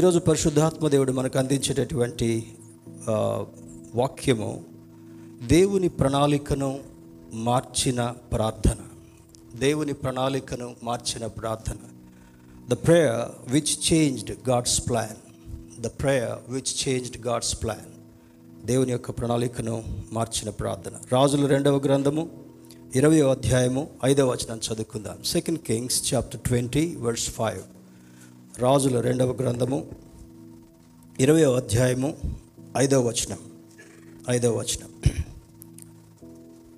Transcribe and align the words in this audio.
ఈరోజు 0.00 0.18
పరిశుద్ధాత్మ 0.18 0.88
దేవుడు 0.88 1.12
మనకు 1.12 1.38
అందించేటటువంటి 1.38 2.52
వాక్యము 3.94 4.64
దేవుని 5.46 5.88
ప్రణాళికను 5.88 6.80
మార్చిన 7.32 8.14
ప్రార్థన. 8.32 8.76
దేవుని 9.58 9.92
ప్రణాళికను 9.92 10.76
మార్చిన 10.82 11.26
ప్రార్థన. 11.26 11.76
The 12.68 12.72
prayer 12.72 13.52
which 13.52 13.92
changed 13.92 14.48
God's 14.48 14.88
plan 14.88 15.18
the 15.80 15.86
prayer 15.86 16.52
which 16.52 16.88
changed 16.88 17.26
God's 17.26 17.62
plan 17.62 17.90
దేవుని 18.66 18.92
యొక్క 18.92 19.10
ప్రణాళికను 19.10 19.84
మార్చిన 20.12 20.50
ప్రార్థన. 20.50 20.92
రాజుల 21.12 21.46
రెండవ 21.46 21.76
గ్రంథము 21.76 22.30
ఇరవయో 22.94 23.30
అధ్యాయము 23.30 23.88
ఐదవ 24.04 24.30
వచనం 24.30 24.60
చదువుకుందాం. 24.68 25.18
Second 25.24 25.58
Kings 25.58 26.14
chapter 26.14 26.40
twenty 26.40 26.96
verse 26.96 27.30
five 27.30 27.62
రాజుల 28.58 29.00
రెండవ 29.00 29.32
గ్రంథము 29.32 29.86
ఇరవై 31.20 31.44
అధ్యాయము 31.44 32.14
ఐదవ 32.76 33.08
వచనం. 33.08 33.38
ఐదవ 34.30 34.58
వచనం. 34.58 34.88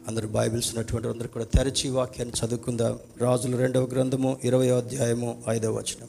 అందరు 0.08 0.28
బైబిల్స్ 0.28 0.74
ఉన్నటువంటి 0.74 1.08
అందరూ 1.08 1.28
కూడా 1.28 1.44
తెరచి 1.44 1.90
వాక్యాన్ని 1.90 2.46
చదువుకుందాం. 2.46 2.98
రాజుల 3.20 3.56
రెండవ 3.56 3.84
గ్రంథము 3.84 4.36
ఇరవై 4.44 4.68
అధ్యాయము 4.68 5.42
ఐదవ 5.48 5.72
వచనం. 5.72 6.08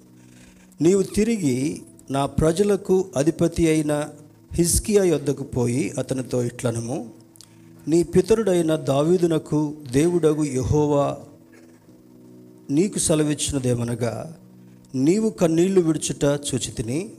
నీవు 0.81 1.02
తిరిగి 1.02 1.81
నా 2.11 2.25
ప్రజలకు 2.25 3.05
అధిపతి 3.17 3.67
అయిన 3.67 4.09
హిజ్కియా 4.53 5.03
యొద్దకు 5.03 5.44
పోయి 5.44 5.94
అతనితో 5.98 6.44
ఇట్లనము 6.44 7.09
నీ 7.88 8.03
పితరుడైన 8.03 8.75
దావీదునకు 8.75 9.73
దేవుడగు 9.91 10.44
యహోవా 10.44 11.17
నీకు 12.70 13.00
సెలవిచ్చినదేమనగా 13.00 14.38
నీవు 14.95 15.29
కన్నీళ్ళు 15.29 15.81
విడుచుట 15.81 16.25
చూచితిని 16.25 17.09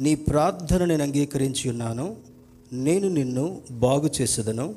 నీ 0.00 0.14
ప్రార్థన 0.14 0.84
నేను 0.84 1.02
అంగీకరించి 1.02 1.70
ఉన్నాను 1.70 2.16
నేను 2.72 3.08
నిన్ను 3.08 3.60
బాగు 3.70 4.10
చేసేదను. 4.20 4.74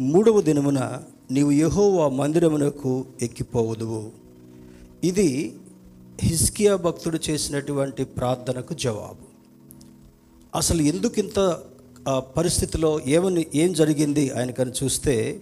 మూడవ 0.00 0.40
దినమున 0.40 1.02
నీవు 1.30 1.50
యహోవా 1.50 2.08
మందిరమునకు 2.08 3.04
ఎక్కిపోవదువు. 3.22 4.10
ఇది 5.04 5.56
హిస్కియా 6.20 6.76
భక్తుడు 6.76 7.18
చేసినటువంటి 7.30 8.04
ప్రార్థనకు 8.04 8.74
జవాబు. 8.74 9.26
అసలు 10.54 10.82
ఎందుకు 10.82 11.18
ఇంత 11.18 11.58
ఆ, 12.08 12.20
పరిస్థితిలో 12.20 13.00
ఏమని 13.06 13.46
ఏం 13.54 13.72
జరిగింది 13.72 14.30
ఆయనకని 14.30 14.72
చూస్తే 14.84 15.40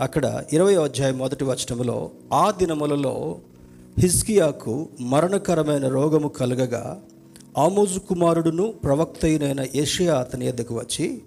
అక్కడ 0.00 0.44
ఇరవై 0.52 0.74
అధ్యాయం 0.74 1.18
మొదటి 1.18 1.44
వచనంలో 1.44 2.10
ఆ 2.32 2.50
దినములలో 2.50 3.38
హిస్కియాకు 3.98 4.88
మరణకరమైన 5.00 5.88
రోగము 5.88 6.28
కలగగా 6.28 7.02
ఆమోజు 7.58 7.98
కుమారుడును 7.98 8.72
ప్రవక్త 8.84 9.24
అయిన 9.24 9.66
ఏషియా 9.74 10.14
అతని 10.18 10.46
ఎద్దకు 10.46 10.74
వచ్చి 10.74 11.22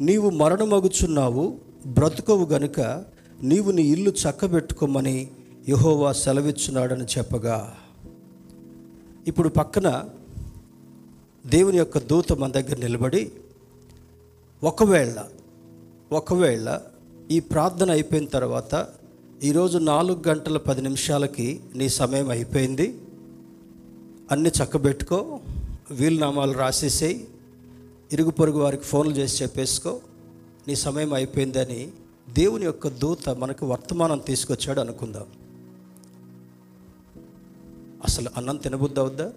నీవు 0.00 0.30
మరణమగుచున్నావు 0.30 1.58
బ్రతుకవు 1.86 2.44
గనుక 2.44 3.04
నీవు 3.42 3.70
నీ 3.70 3.82
ఇల్లు 3.82 4.10
చక్కబెట్టుకోమని 4.10 5.30
యహోవా 5.68 6.12
సెలవిచ్చున్నాడని 6.12 7.04
చెప్పగా. 7.04 7.74
ఇప్పుడు 9.26 9.48
పక్కన 9.48 10.04
దేవుని 11.46 11.76
యొక్క 11.76 11.98
దూత 11.98 12.32
మన 12.32 12.50
దగ్గర 12.50 12.78
నిలబడి 12.78 13.32
ఒకవేళ 14.64 15.24
ఒకవేళ 16.12 16.80
ఈ 17.30 17.40
ప్రార్థన 17.40 17.90
అయిపోయిన 17.90 18.24
తర్వాత 18.26 18.74
ఈరోజు 19.42 19.78
నాలుగు 19.78 20.22
గంటల 20.28 20.58
పది 20.58 20.82
నిమిషాలకి 20.82 21.60
నీ 21.74 21.88
సమయం 21.88 22.30
అయిపోయింది. 22.30 23.00
అన్ని 24.30 24.48
చక్కబెట్టుకో 24.48 25.40
వీలునామాలు 25.90 26.52
రాసేసేయి 26.52 27.28
ఇరుగు 28.12 28.30
పొరుగు 28.30 28.58
వారికి 28.58 28.82
ఫోన్లు 28.82 29.14
చేసి 29.14 29.42
చెప్పేసుకో 29.42 30.00
నీ 30.68 30.74
సమయం 30.74 31.12
అయిపోయిందని 31.12 31.92
దేవుని 32.30 32.64
యొక్క 32.64 32.88
దూత 32.88 33.28
మనకు 33.28 33.66
వర్తమానం 33.66 34.18
తీసుకొచ్చాడు 34.18 34.80
అనుకుందాం. 34.80 35.26
అసలు 38.04 38.30
అన్నం 38.36 38.56
తినబుద్ది 38.56 39.00
అవుద్దా? 39.00 39.32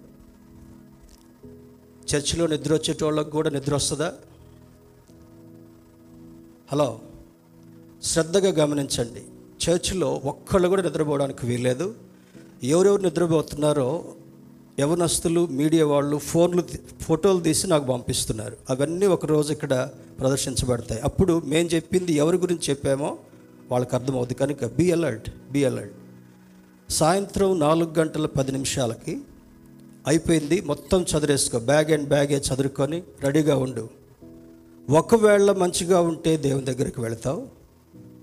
చర్చిలో 2.14 2.46
నిద్ర 2.46 2.72
వచ్చేటోళ్ళకి 2.74 3.30
కూడా 3.30 3.50
నిద్ర 3.50 3.74
వస్తుందా? 3.74 4.14
హలో 6.72 7.00
శ్రద్ధగా 8.02 8.64
గమనించండి. 8.64 9.22
చర్చిలో 9.68 10.20
ఒక్కళ్ళు 10.24 10.68
కూడా 10.68 10.82
నిద్రపోవడానికి 10.82 11.46
వీల్లేదు. 11.46 11.94
ఎవరెవరు 12.62 13.02
నిద్రపోతున్నారో 13.02 14.04
యవనస్తులు 14.80 15.46
మీడియా 15.46 15.86
వాళ్ళు 15.86 16.16
ఫోన్లు 16.16 16.62
ఫోటోలు 17.00 17.40
తీసి 17.40 17.66
నాకు 17.66 17.86
పంపిస్తున్నారు. 17.86 18.56
అవన్నీ 18.70 19.06
ఒకరోజు 19.06 19.52
ఇక్కడ 19.52 19.88
ప్రదర్శించబడతాయి. 20.20 21.00
అప్పుడు 21.00 21.42
మేము 21.44 21.68
చెప్పింది 21.68 22.12
ఎవరి 22.12 22.36
గురించి 22.36 22.70
చెప్పామో 22.70 23.18
వాళ్ళకి 23.70 23.94
అర్థమవుతుంది 23.94 24.38
కనుక 24.38 24.64
బీ 24.64 24.90
అలర్ట్ 24.90 25.30
బీ 25.50 25.64
అలర్ట్. 25.64 25.94
సాయంత్రం 26.90 27.60
నాలుగు 27.60 27.94
గంటల 27.98 28.26
పది 28.26 28.52
నిమిషాలకి 28.52 29.18
అయిపోయింది. 30.06 30.60
మొత్తం 30.60 31.02
చదివేసుకో 31.02 31.58
బ్యాగ్ 31.58 31.92
అండ్ 31.92 32.08
బ్యాగే 32.08 32.36
చదువుకొని 32.36 33.02
రెడీగా 33.22 33.56
ఉండు. 33.56 33.88
ఒకవేళ 34.90 35.52
మంచిగా 35.52 36.00
ఉంటే 36.00 36.36
దేవుని 36.36 36.64
దగ్గరికి 36.64 37.00
వెళతావు. 37.00 37.59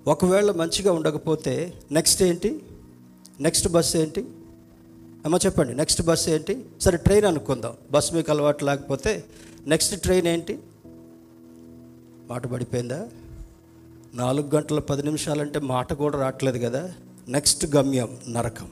ఒకవేళ 0.08 0.52
మంచిగా 0.52 0.92
ఉండకపోతే 0.92 1.74
నెక్స్ట్ 1.92 2.24
ఏంటి? 2.24 2.62
నెక్స్ట్ 3.40 3.68
బస్ 3.68 3.96
ఏంటి? 3.96 4.22
అమ్మ 5.26 5.36
చెప్పండి 5.46 5.74
నెక్స్ట్ 5.74 6.02
బస్ 6.02 6.30
ఏంటి? 6.30 6.66
సరే 6.82 6.98
ట్రైన్ 6.98 7.26
అనుకుందాం. 7.26 7.74
బస్ 7.92 8.14
మీకు 8.14 8.32
అలవాటు 8.32 8.66
లేకపోతే 8.66 9.24
నెక్స్ట్ 9.68 10.02
ట్రైన్ 10.02 10.28
ఏంటి? 10.28 10.60
మాట 12.28 12.48
పడిపోయిందా? 12.48 13.08
నాలుగు 14.14 14.50
గంటల 14.56 14.80
పది 14.80 15.04
నిమిషాలంటే 15.04 15.60
మాట 15.60 15.94
కూడా 15.94 16.20
రావట్లేదు 16.20 16.58
కదా. 16.58 16.94
నెక్స్ట్ 17.28 17.76
గమ్యం 17.76 18.18
నరకం. 18.30 18.68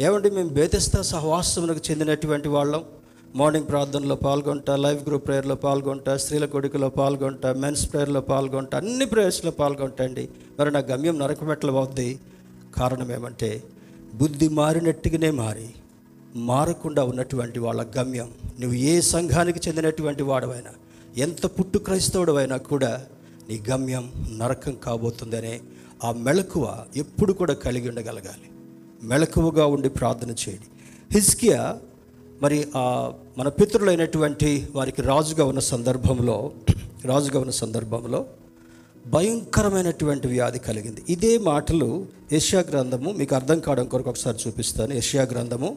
ఏమండి 0.00 0.30
మేము 0.30 0.48
బేతిస్తా 0.48 1.02
సహవాసమునకు 1.02 1.90
చెందినటువంటి 1.90 2.48
వాళ్ళం. 2.48 2.84
మార్నింగ్ 3.34 3.68
ప్రార్థనలో 3.68 4.14
పాల్గొంటా 4.14 4.76
లైవ్ 4.76 5.06
గ్రూప్ 5.06 5.26
ప్రేయర్లో 5.26 5.54
పాల్గొంటా 5.54 6.16
స్త్రీల 6.16 6.44
కొడుకులో 6.44 6.88
పాల్గొంటా 6.88 7.52
మెన్స్ 7.52 7.92
ప్రేయర్లో 7.92 8.20
పాల్గొంటా 8.20 8.78
అన్ని 8.78 9.06
ప్రేయర్స్లో 9.06 9.50
పాల్గొంటండి. 9.50 10.28
మరి 10.60 10.70
నా 10.70 10.78
గమ్యం 10.78 11.18
నరకమెట్ల 11.18 11.70
అవుద్ది 11.70 12.20
కారణం 12.76 13.12
ఏమంటే 13.12 13.62
బుద్ధి 14.14 14.48
మారినట్టుగానే 14.48 15.30
మారి 15.30 15.68
మారకుండా 16.36 17.04
ఉన్నటువంటి 17.04 17.58
వాళ్ళ 17.58 17.86
గమ్యం 17.98 18.28
నువ్వు 18.60 18.78
ఏ 18.78 19.00
సంఘానికి 19.00 19.68
చెందినటువంటి 19.68 20.22
వాడవైనా 20.22 20.70
ఎంత 21.16 21.46
పుట్టు 21.46 21.78
క్రైస్తవుడవైనా 21.78 22.56
కూడా 22.56 23.06
నీ 23.48 23.62
గమ్యం 23.70 24.12
నరకం 24.38 24.74
కాబోతుందనే 24.84 25.60
ఆ 26.04 26.12
మెళకువ 26.12 26.84
ఎప్పుడు 26.96 27.32
కూడా 27.32 27.54
కలిగి 27.54 27.88
ఉండగలగాలి. 27.88 28.48
మెళకువగా 29.02 29.66
ఉండి 29.66 29.88
ప్రార్థన 29.88 30.30
చేయండి. 30.30 30.68
హిస్కియా 31.12 31.78
మరి 32.42 32.68
ఆ 32.76 33.12
మన 33.38 33.48
పితృలైనటువంటి 33.48 34.68
వారికి 34.74 35.02
రాజుగా 35.02 35.44
ఉన్న 35.44 35.58
సందర్భంలో 35.58 36.52
రాజుగా 37.04 37.40
ఉన్న 37.40 37.50
సందర్భంలో 37.50 38.24
భయంకరమైనటువంటి 39.06 40.28
వ్యాధి 40.28 40.58
కలిగింది. 40.58 41.02
ఇదే 41.08 41.38
మాటలు 41.38 42.06
యష్యా 42.32 42.60
గ్రంథము 42.70 43.12
మీకు 43.12 43.34
అర్థం 43.34 43.60
కావడం 43.60 43.86
కొరకు 43.86 44.08
ఒకసారి 44.08 44.38
చూపిస్తాను. 44.46 44.94
యష్యా 44.94 45.22
గ్రంథము 45.22 45.76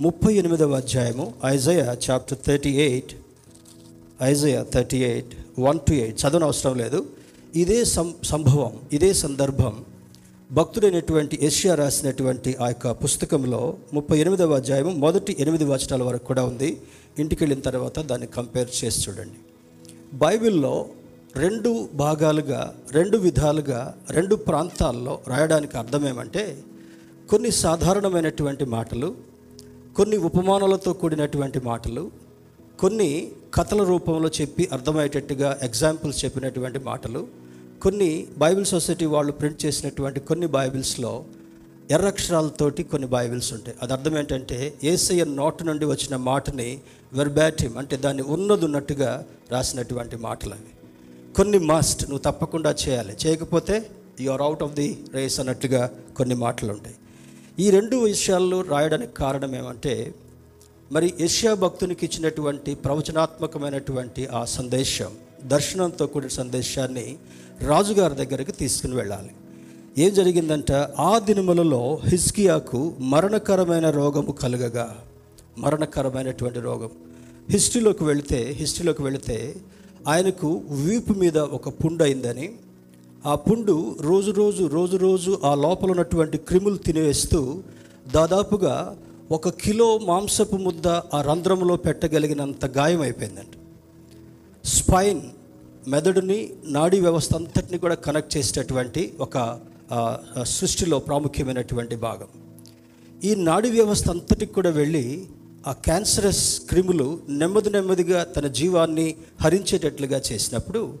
ముప్పై 0.00 0.32
ఎనిమిదవ 0.34 0.72
అధ్యాయము 0.72 1.34
Isaiah 1.44 1.96
chapter 2.10 2.38
thirty 2.46 2.70
eight 2.70 3.12
Isaiah 4.22 4.64
thirty 4.74 5.04
eight 5.04 5.60
one 5.60 5.80
to 5.80 5.92
eight 5.92 6.20
చదవన 6.22 6.44
అవసరం 6.44 6.74
లేదు. 6.74 7.06
ఇదే 7.56 7.84
సం 7.84 8.14
సంభవం 8.24 8.72
ఇదే 8.92 9.12
సందర్భం 9.12 9.84
భక్తుడైనటువంటి 10.52 11.38
ఏషియా 11.42 11.74
రాసినటువంటి 11.74 12.56
ఆ 12.60 12.68
యొక్క 12.68 12.90
పుస్తకంలో 12.90 13.76
ముప్పై 13.92 14.18
ఎనిమిదవ 14.18 14.54
అధ్యాయము 14.54 14.90
మొదటి 14.90 15.36
ఎనిమిది 15.38 15.64
వచనాల 15.64 16.02
వరకు 16.02 16.24
కూడా 16.24 16.44
ఉంది. 16.44 16.80
ఇంటికి 17.18 17.44
వెళ్ళిన 17.44 17.60
తర్వాత 17.60 18.00
దాన్ని 18.00 18.26
కంపేర్ 18.26 18.70
చేసి 18.78 19.10
చూడండి. 19.10 19.38
బైబిల్లో 20.14 20.86
రెండు 21.36 21.88
భాగాలుగా 21.94 22.74
రెండు 22.92 23.18
విధాలుగా 23.18 23.94
రెండు 24.10 24.34
ప్రాంతాల్లో 24.34 25.20
రాయడానికి 25.28 25.76
అర్థం 25.76 26.08
ఏమంటే 26.08 26.62
కొన్ని 27.30 27.50
సాధారణమైనటువంటి 27.50 28.64
మాటలు 28.64 29.14
కొన్ని 29.96 30.16
ఉపమానాలతో 30.16 30.92
కూడినటువంటి 30.92 31.60
మాటలు 31.60 32.10
కొన్ని 32.80 33.30
కథల 33.54 33.82
రూపంలో 33.82 34.28
చెప్పి 34.40 34.68
అర్థమయ్యేటట్టుగా 34.72 35.58
ఎగ్జాంపుల్స్ 35.62 36.24
చెప్పినటువంటి 36.24 36.78
మాటలు 36.78 37.39
కొన్ని 37.82 38.26
బైబిల్ 38.38 38.64
సొసైటీ 38.64 39.06
వాళ్ళు 39.06 39.32
ప్రింట్ 39.32 39.64
చేసినటువంటి 39.64 40.20
కొన్ని 40.20 40.46
బైబిల్స్లో 40.46 41.24
ఎర్రక్షరాలతోటి 41.90 42.82
కొన్ని 42.82 43.08
బైబిల్స్ 43.08 43.52
ఉంటాయి. 43.52 43.76
అది 43.82 43.92
అర్థం 43.92 44.18
ఏంటంటే 44.18 44.74
ఏసయ్య 44.84 45.24
నోటు 45.24 45.64
నుండి 45.64 45.84
వచ్చిన 45.84 46.16
మాటని 46.16 46.80
వెర్బాటిమ్ 47.12 47.76
అంటే 47.76 47.96
దాన్ని 47.96 48.22
ఉన్నది 48.22 48.64
ఉన్నట్టుగా 48.64 49.26
రాసినటువంటి 49.50 50.16
మాటలు 50.16 50.54
అవి. 50.54 50.72
కొన్ని 51.34 51.58
మస్ట్ 51.58 52.02
నువ్వు 52.02 52.18
తప్పకుండా 52.18 52.74
చేయాలి. 52.88 53.16
చేయకపోతే 53.26 53.90
you 54.20 54.30
are 54.30 54.42
out 54.42 54.62
of 54.62 54.72
the 54.72 55.04
race 55.14 55.40
అన్నట్టుగా 55.40 55.90
కొన్ని 56.16 56.34
మాటలు 56.34 56.72
ఉంటాయి. 56.72 56.96
ఈ 57.58 57.70
రెండు 57.70 57.96
విషయాల్లో 57.96 58.62
రాయడానికి 58.62 59.12
కారణం 59.12 59.54
ఏమంటే 59.56 60.14
మరి 60.92 61.14
యష్యా 61.20 61.54
భక్తునికి 61.54 62.06
ఇచ్చినటువంటి 62.06 62.74
ప్రవచనాత్మకమైనటువంటి 62.74 64.26
ఆ 64.26 64.44
సందేశం 64.44 65.12
దర్శనంతో 65.46 66.06
కూడిన 66.06 66.28
సందేశాన్ని 66.28 67.16
రాజుగారి 67.66 68.14
దగ్గరికి 68.14 68.52
తీసుకుని 68.52 68.94
వెళ్ళాలి. 68.94 69.30
ఏం 69.98 70.14
జరిగిందంటే? 70.14 70.84
ఆ 70.98 71.18
దినములలో 71.18 72.00
హిస్కియాకు 72.04 72.92
మరణకరమైన 72.98 73.90
రోగము 73.90 74.32
కలుగగా. 74.32 74.96
మరణకరమైనటువంటి 75.58 76.60
రోగం. 76.60 76.90
హిస్టరీలోకి 77.50 78.04
వెళితే 78.04 78.56
హిస్టరీలోకి 78.58 79.02
వెళితే 79.02 79.54
ఆయనకు 80.08 80.62
వీపు 80.70 81.12
మీద 81.12 81.38
ఒక 81.38 81.68
పుండు 81.68 82.02
అయిందని. 82.02 82.52
ఆ 83.26 83.34
పుండు 83.34 83.96
రోజు 84.00 84.30
రోజు 84.30 84.64
రోజు 84.64 84.96
రోజు 84.96 85.38
ఆ 85.44 85.54
లోపల 85.54 85.90
ఉన్నటువంటి 85.90 86.38
క్రిములు 86.38 86.76
తినేస్తూ 86.76 87.62
దాదాపుగా 88.14 88.96
ఒక 89.30 89.48
కిలో 89.48 89.98
మాంసపు 89.98 90.56
ముద్ద 90.56 90.88
ఆ 90.88 91.22
రంధ్రంలో 91.22 91.76
పెట్టగలిగినంత 91.76 92.66
గాయం 92.66 93.00
అయిపోయిందంట 93.00 93.59
స్పైన్ 94.64 95.20
మెదడుని 95.88 96.50
నాడీ 96.64 97.00
వ్యవస్థ 97.00 97.34
అంతటిని 97.34 97.78
కూడా 97.78 97.94
కనెక్ట్ 97.94 98.36
చేసేటటువంటి 98.36 99.14
ఒక 99.20 99.60
సృష్టిలో 100.42 100.98
ప్రాముఖ్యమైనటువంటి 100.98 101.96
భాగం. 101.96 102.28
ఈ 103.24 103.34
నాడీ 103.34 103.70
వ్యవస్థ 103.70 104.10
అంతటికి 104.10 104.52
కూడా 104.52 104.70
వెళ్ళి 104.70 105.26
ఆ 105.66 105.72
క్యాన్సరస్ 105.72 106.60
క్రిములు 106.60 107.20
నెమ్మది 107.28 107.70
నెమ్మదిగా 107.70 108.24
తన 108.24 108.46
జీవాన్ని 108.46 109.14
హరించేటట్లుగా 109.40 110.22
చేసినప్పుడు 110.32 110.98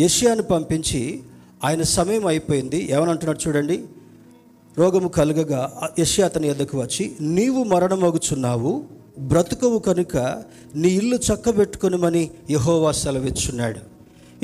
యష్యాను 0.00 0.42
పంపించి 0.42 1.22
ఆయన 1.64 1.82
సమయం 1.82 2.26
అయిపోయింది. 2.26 2.92
ఏమనంటున్నాడు 2.92 3.48
చూడండి. 3.48 3.84
రోగము 4.78 5.08
కలుగగా 5.08 5.90
యష్యా 5.98 6.24
అతని 6.24 6.48
ఎద్దకు 6.48 6.80
వచ్చి 6.80 7.12
నీవు 7.20 7.64
మరణమగుచున్నావు. 7.64 9.01
బ్రతుకవు 9.18 9.78
కనుక 9.78 10.42
నీ 10.74 10.88
ఇల్లు 10.88 11.16
చక్కబెట్టుకొనిమని 11.16 12.30
యహోవా 12.50 12.92
సెలవిచ్చున్నాడు. 12.92 13.80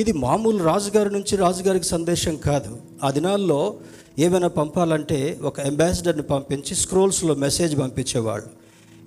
ఇది 0.01 0.13
మామూలు 0.13 0.65
రాజుగారి 0.65 1.11
నుంచి 1.11 1.37
రాజుగారికి 1.37 1.85
సందేశం 1.85 2.37
కాదు. 2.37 2.79
ఆ 3.05 3.11
దినాల్లో 3.11 3.75
ఏమైనా 4.19 4.49
పంపాలంటే 4.49 5.39
ఒక 5.43 5.61
అంబాసిడర్ని 5.61 6.23
పంపించి 6.23 6.75
స్క్రోల్స్లో 6.75 7.35
మెసేజ్ 7.35 7.79
పంపించేవాళ్ళు. 7.79 8.47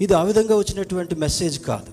ఇది 0.04 0.14
ఆ 0.14 0.24
విధంగా 0.24 0.58
వచ్చినటువంటి 0.58 1.16
మెసేజ్ 1.16 1.60
కాదు. 1.60 1.92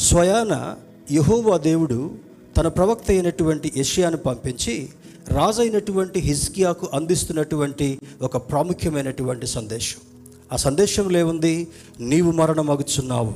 స్వయాన 0.00 0.76
యహోవా 1.12 1.56
దేవుడు 1.56 2.10
తన 2.56 2.68
ప్రవక్త 2.68 3.04
అయినటువంటి 3.08 3.72
యషియాను 3.76 4.16
పంపించి 4.16 4.88
రాజైనటువంటి 5.28 6.20
హిజ్కియాకు 6.20 6.88
అందిస్తున్నటువంటి 6.94 7.98
ఒక 8.22 8.36
ప్రాముఖ్యమైనటువంటి 8.36 9.46
సందేశం. 9.46 10.09
ఆ 10.52 10.56
సందేశంలో 10.56 11.18
ఏముంది 11.18 11.68
నీవు 12.00 12.30
మరణమగుచున్నావు. 12.30 13.34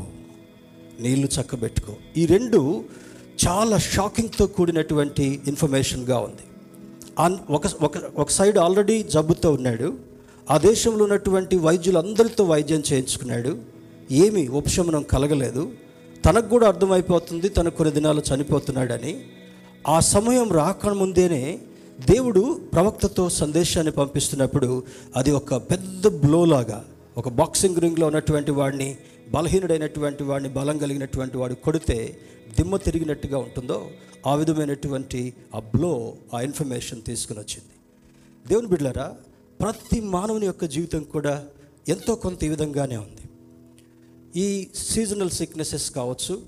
నీళ్ళు 1.01 1.29
చక్కబెట్టుకో. 1.41 1.93
ఈ 2.17 2.27
రెండు 2.27 2.85
చాలా 3.49 3.79
షాకింగ్తో 3.79 4.47
కూడినటువంటి 4.47 5.41
ఇన్ఫర్మేషన్గా 5.47 6.19
ఉంది. 6.19 6.43
అన్- 7.19 7.55
ఒక 7.55 7.63
ఒక 7.83 7.93
ఒక 8.17 8.31
సైడ్ 8.31 8.59
ఆల్రెడీ 8.59 9.03
జబ్బుతో 9.03 9.53
ఉన్నాడు. 9.53 9.95
ఆ 10.51 10.59
దేశంలో 10.59 11.05
ఉన్నటువంటి 11.05 11.57
వైద్యులందరితో 11.57 12.45
వైద్యం 12.45 12.83
చేయించుకున్నాడు. 12.93 13.59
ఏమీ 14.11 14.49
ఉపశమనం 14.49 15.03
కలగలేదు. 15.03 15.73
తనకు 16.25 16.49
కూడా 16.49 16.69
అర్థమైపోతుంది 16.69 17.49
తన 17.49 17.69
కొన్ని 17.69 17.95
దినాలు 17.95 18.23
చనిపోతున్నాడని. 18.35 19.25
ఆ 19.89 20.01
సమయం 20.01 20.53
రాకముందేనే 20.53 21.59
దేవుడు 22.11 22.61
ప్రవక్తతో 22.73 23.29
సందేశాన్ని 23.29 23.93
పంపిస్తున్నప్పుడు 23.93 24.83
అది 25.17 25.31
ఒక 25.31 25.55
పెద్ద 25.55 26.09
బ్లో 26.09 26.45
లాగా 26.45 26.85
ఒక 27.17 27.29
బాక్సింగ్ 27.29 27.77
రింగ్లో 27.77 28.07
ఉన్నటువంటి 28.07 28.51
వాడిని 28.51 28.99
బలహీనుడైనటువంటి 29.31 30.23
వాడిని 30.23 30.49
బలం 30.49 30.79
కలిగినటువంటి 30.79 31.37
వాడు 31.37 31.55
కొడితే 31.55 32.17
దిమ్మ 32.59 32.77
తిరిగినట్టుగా 32.77 33.39
ఉంటుందో 33.39 33.91
ఆ 34.27 34.35
విధమైనటువంటి 34.35 35.35
ఆ 35.55 35.59
బ్లో 35.59 36.15
ఆ 36.35 36.41
ఇన్ఫర్మేషన్ 36.41 37.03
తీసుకుని 37.03 37.39
వచ్చింది. 37.39 37.73
దేవుని 38.49 38.67
బిడ్డలారా 38.67 39.17
ప్రతి 39.61 40.01
మానవుని 40.01 40.47
యొక్క 40.47 40.65
జీవితం 40.65 41.03
కూడా 41.03 41.47
ఎంతో 41.89 42.15
కొంత 42.15 42.45
ఈ 42.45 42.49
విధంగానే 42.49 42.97
ఉంది. 42.97 43.25
ఈ 44.41 44.69
సీజనల్ 44.75 45.31
సిక్నెసెస్ 45.31 45.91
కావచ్చు 45.91 46.43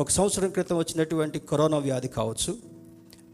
ఒక 0.00 0.10
సంవత్సరం 0.10 0.50
క్రితం 0.50 0.78
వచ్చినటువంటి 0.78 1.38
కరోనా 1.38 1.78
వ్యాధి 1.78 2.08
కావచ్చు 2.08 2.56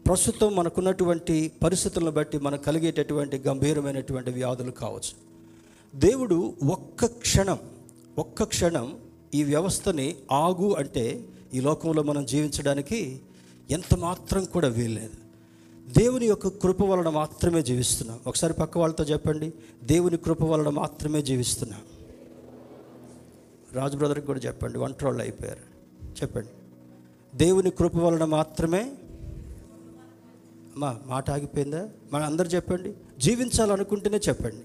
ప్రస్తుతం 0.07 0.55
మనకున్నటువంటి 0.55 1.51
పరిస్థితులను 1.63 2.11
బట్టి 2.11 2.37
మనకు 2.37 2.63
కలిగేటటువంటి 2.63 3.37
గంభీరమైనటువంటి 3.37 4.31
వ్యాధులు 4.31 4.71
కావచ్చు. 4.71 5.30
దేవుడు 5.95 6.53
ఒక్క 6.71 7.05
క్షణం 7.05 7.57
ఒక్క 8.17 8.43
క్షణం 8.43 8.97
ఈ 9.35 9.43
వ్యవస్థని 9.43 10.15
ఆగు 10.31 10.73
అంటే 10.73 11.25
ఈ 11.53 11.59
లోకంలో 11.59 12.03
మనం 12.03 12.25
జీవించడానికి 12.25 13.21
ఎంత 13.71 13.95
మాత్రం 13.95 14.45
కూడా 14.45 14.67
వీల్లేదు. 14.67 15.21
దేవుని 15.99 16.25
యొక్క 16.25 16.47
కృప 16.47 16.81
వలన 16.81 17.09
మాత్రమే 17.09 17.61
జీవిస్తున్నాం. 17.61 18.19
ఒకసారి 18.27 18.53
పక్క 18.53 18.77
వాళ్ళతో 18.77 19.03
చెప్పండి. 19.03 19.53
దేవుని 19.83 20.17
కృప 20.17 20.41
వలన 20.41 20.69
మాత్రమే 20.69 21.21
జీవిస్తున్నాం. 21.21 21.81
రాజు 23.73 23.97
బ్రదర్కి 23.97 24.25
కూడా 24.25 24.39
చెప్పండి. 24.39 24.77
వంటరోళ్ళు 24.77 25.21
అయిపోయారు. 25.21 25.71
చెప్పండి. 26.05 26.49
దేవుని 27.37 27.69
కృప 27.69 27.95
వలన 27.95 28.25
మాత్రమే 28.25 28.91
మా 30.77 30.99
మాట 31.05 31.31
ఆగిపోయిందా? 31.31 31.89
మన 32.13 32.21
అందరు 32.21 32.47
చెప్పండి. 32.47 32.93
జీవించాలనుకుంటేనే 33.19 34.17
చెప్పండి. 34.17 34.63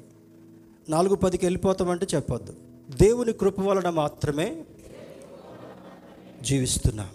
నాలుగు 0.88 1.14
పదికి 1.14 1.46
వెళ్ళిపోతామంటే 1.46 2.06
చెప్పొద్దు. 2.14 2.54
దేవుని 3.00 3.32
కృప 3.32 3.60
వలన 3.60 3.90
మాత్రమే 3.90 4.64
జీవిస్తున్నాం. 6.42 7.08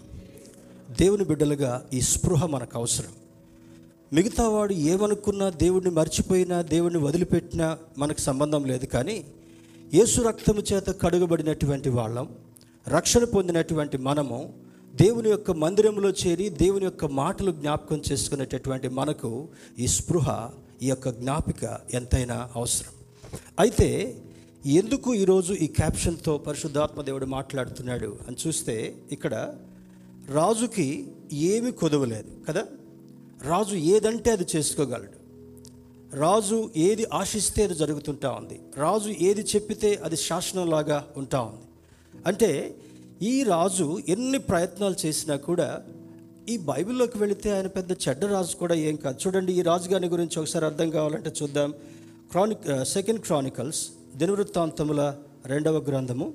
దేవుని 1.00 1.24
బిడ్డలుగా 1.24 1.86
ఈ 1.92 2.00
స్పృహ 2.00 2.46
మనకు 2.46 2.78
అవసరం 2.78 3.12
మిగతా 4.12 4.48
వాడు 4.48 4.72
ఏమనుకున్నా 4.72 5.50
దేవుడిని 5.50 5.90
మర్చిపోయినా 5.90 6.62
దేవుడిని 6.62 7.00
వదిలిపెట్టినా 7.00 7.78
మనకు 7.98 8.20
సంబంధం 8.20 8.64
లేదు 8.64 8.86
కానీ 8.86 9.24
యేసు 9.94 10.20
రక్తము 10.20 10.60
చేత 10.60 10.90
కడుగబడినటువంటి 10.90 11.88
వాళ్ళం 11.88 12.28
రక్షణ 12.88 13.24
పొందినటువంటి 13.24 13.98
మనము 13.98 14.52
దేవుని 14.94 15.30
యొక్క 15.30 15.50
మందిరంలో 15.50 16.10
చేరి 16.10 16.48
దేవుని 16.48 16.84
యొక్క 16.84 17.04
మాటలు 17.04 17.52
జ్ఞాపకం 17.52 18.02
చేసుకునేటటువంటి 18.12 18.88
మనకు 18.88 19.48
ఈ 19.78 19.86
స్పృహ 19.86 20.50
ఈ 20.82 20.88
యొక్క 20.88 21.08
జ్ఞాపిక 21.08 21.78
ఎంతైనా 21.94 22.48
అవసరం. 22.56 23.01
అయితే 23.60 24.18
ఎందుకు 24.66 25.14
ఈరోజు 25.14 25.54
ఈ 25.54 25.66
క్యాప్షన్తో 25.66 26.38
పరిశుద్ధాత్మ 26.38 27.02
దేవుడు 27.02 27.26
మాట్లాడుతున్నాడు 27.26 28.16
అని 28.28 28.36
చూస్తే 28.46 28.94
ఇక్కడ 29.12 29.54
రాజుకి 30.30 31.12
ఏమి 31.32 31.72
కొదవలేదు 31.72 32.44
కదా? 32.48 32.64
రాజు 33.42 33.76
ఏదంటే 33.76 34.30
అది 34.30 34.46
చేసుకోగలడు. 34.56 35.22
రాజు 36.16 36.70
ఏది 36.76 37.06
ఆశిస్తే 37.12 37.64
అది 37.64 37.74
జరుగుతుంటా 37.74 38.30
ఉంది. 38.30 38.60
రాజు 38.76 39.08
ఏది 39.08 39.40
చెప్పితే 39.40 40.00
అది 40.04 40.16
శాసనంలాగా 40.16 41.08
ఉంటా 41.16 41.40
ఉంది. 41.40 41.66
అంటే 42.26 42.74
ఈ 43.22 43.42
రాజు 43.42 43.98
ఎన్ని 44.08 44.38
ప్రయత్నాలు 44.38 45.06
చేసినా 45.06 45.36
కూడా 45.36 45.82
ఈ 46.48 46.56
బైబిల్లోకి 46.56 47.18
వెళితే 47.18 47.50
ఆయన 47.50 47.66
పెద్ద 47.66 47.92
చెడ్డ 47.92 48.24
రాజు 48.24 48.56
కూడా 48.56 48.74
ఏం 48.74 48.96
కాదు. 48.96 49.18
చూడండి 49.26 49.52
ఈ 49.52 49.62
రాజుగారి 49.62 50.08
గురించి 50.08 50.38
ఒకసారి 50.38 50.64
అర్థం 50.64 50.90
కావాలంటే 50.90 51.32
చూద్దాం. 51.42 51.74
క్రానిక్ 52.32 52.84
సెకండ్ 52.84 53.20
క్రానికల్స్ 53.20 53.88
దినవృత్తాంతముల 54.16 55.16
రెండవ 55.46 55.78
గ్రంథము 55.78 56.34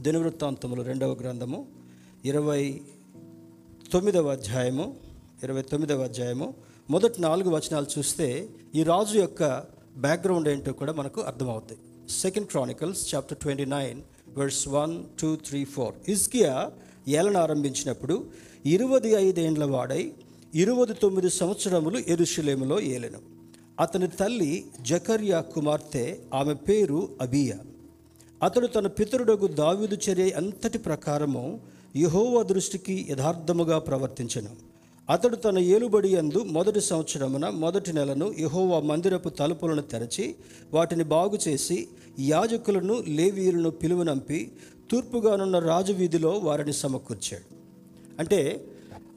దినవృత్తాంతముల 0.00 0.82
రెండవ 0.82 1.12
గ్రంథము 1.12 1.66
ఇరవై 2.24 2.80
తొమ్మిదవ 3.92 4.28
అధ్యాయము 4.28 4.96
ఇరవై 5.42 5.62
తొమ్మిదవ 5.62 6.02
అధ్యాయము. 6.02 6.54
మొదటి 6.90 7.22
నాలుగు 7.22 7.50
వచనాలు 7.50 7.86
చూస్తే 7.98 8.48
ఈ 8.74 8.82
రాజు 8.82 9.18
యొక్క 9.18 9.64
బ్యాక్గ్రౌండ్ 9.96 10.48
ఏంటో 10.48 10.72
కూడా 10.72 10.92
మనకు 10.92 11.20
అర్థమవుతాయి. 11.20 11.80
Second 12.10 12.46
Chronicles 12.46 13.14
chapter 13.14 13.38
twenty 13.38 13.64
nine 13.64 14.02
verse 14.38 14.68
one 14.68 15.04
two 15.20 15.36
three 15.36 15.64
four 15.64 15.94
ఇస్కియా 16.08 16.70
ఏలన 17.08 17.36
ఆరంభించినప్పుడు 17.36 18.26
ఇరువది 18.66 19.12
ఐదేండ్ల 19.12 19.64
వాడై 19.64 20.12
ఇరవై 20.54 20.86
తొమ్మిది 21.02 21.30
సంవత్సరములు 21.30 21.98
ఎరుషులేములో 21.98 22.80
ఏలెను. 22.80 23.33
అతని 23.80 24.08
తల్లి 24.08 24.64
జకర్యా 24.82 25.40
కుమార్తె 25.40 26.16
ఆమె 26.34 26.54
పేరు 26.54 27.08
అబియా. 27.20 27.56
అతడు 28.42 28.66
తన 28.66 28.86
పితరుడకు 28.86 29.46
దావిదు 29.46 29.98
చర్య 30.10 30.30
అంతటి 30.30 30.78
ప్రకారము 30.78 31.60
యహోవ 31.96 32.42
దృష్టికి 32.42 33.06
యథార్థముగా 33.10 33.78
ప్రవర్తించను. 33.78 34.50
అతడు 35.10 35.36
తన 35.36 35.58
ఏలుబడి 35.58 36.08
యందు 36.08 36.38
మొదటి 36.38 36.80
సంవత్సరమున 36.80 37.48
మొదటి 37.48 37.92
నెలను 37.92 38.34
యహోవా 38.38 38.80
మందిరపు 38.80 39.28
తలుపులను 39.28 39.82
తెరచి 39.82 40.34
వాటిని 40.72 41.04
బాగు 41.04 41.38
చేసి 41.48 41.88
యాజకులను 42.20 43.04
లేవీయులను 43.08 43.70
పిలువనంపి 43.70 44.52
తూర్పుగానున్న 44.90 45.58
రాజువీధిలో 45.58 46.30
వారిని 46.30 46.72
సమకూర్చాడు. 46.72 47.54
అంటే 48.18 48.64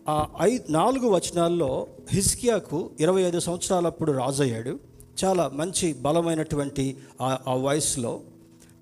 ఆ 0.10 0.28
ఐ 0.42 0.58
నాలుగు 0.70 1.10
వచనాల్లో 1.10 1.88
హిస్కియాకు 2.12 2.90
ఇరవై 3.00 3.22
ఐదు 3.22 3.40
సంవత్సరాలప్పుడు 3.40 4.12
రాజయ్యాడు. 4.12 4.80
చాలా 5.24 5.48
మంచి 5.48 5.94
బలమైనటువంటి 5.94 6.98
ఆ 7.22 7.40
ఆ 7.48 7.54
వయసులో 7.54 8.20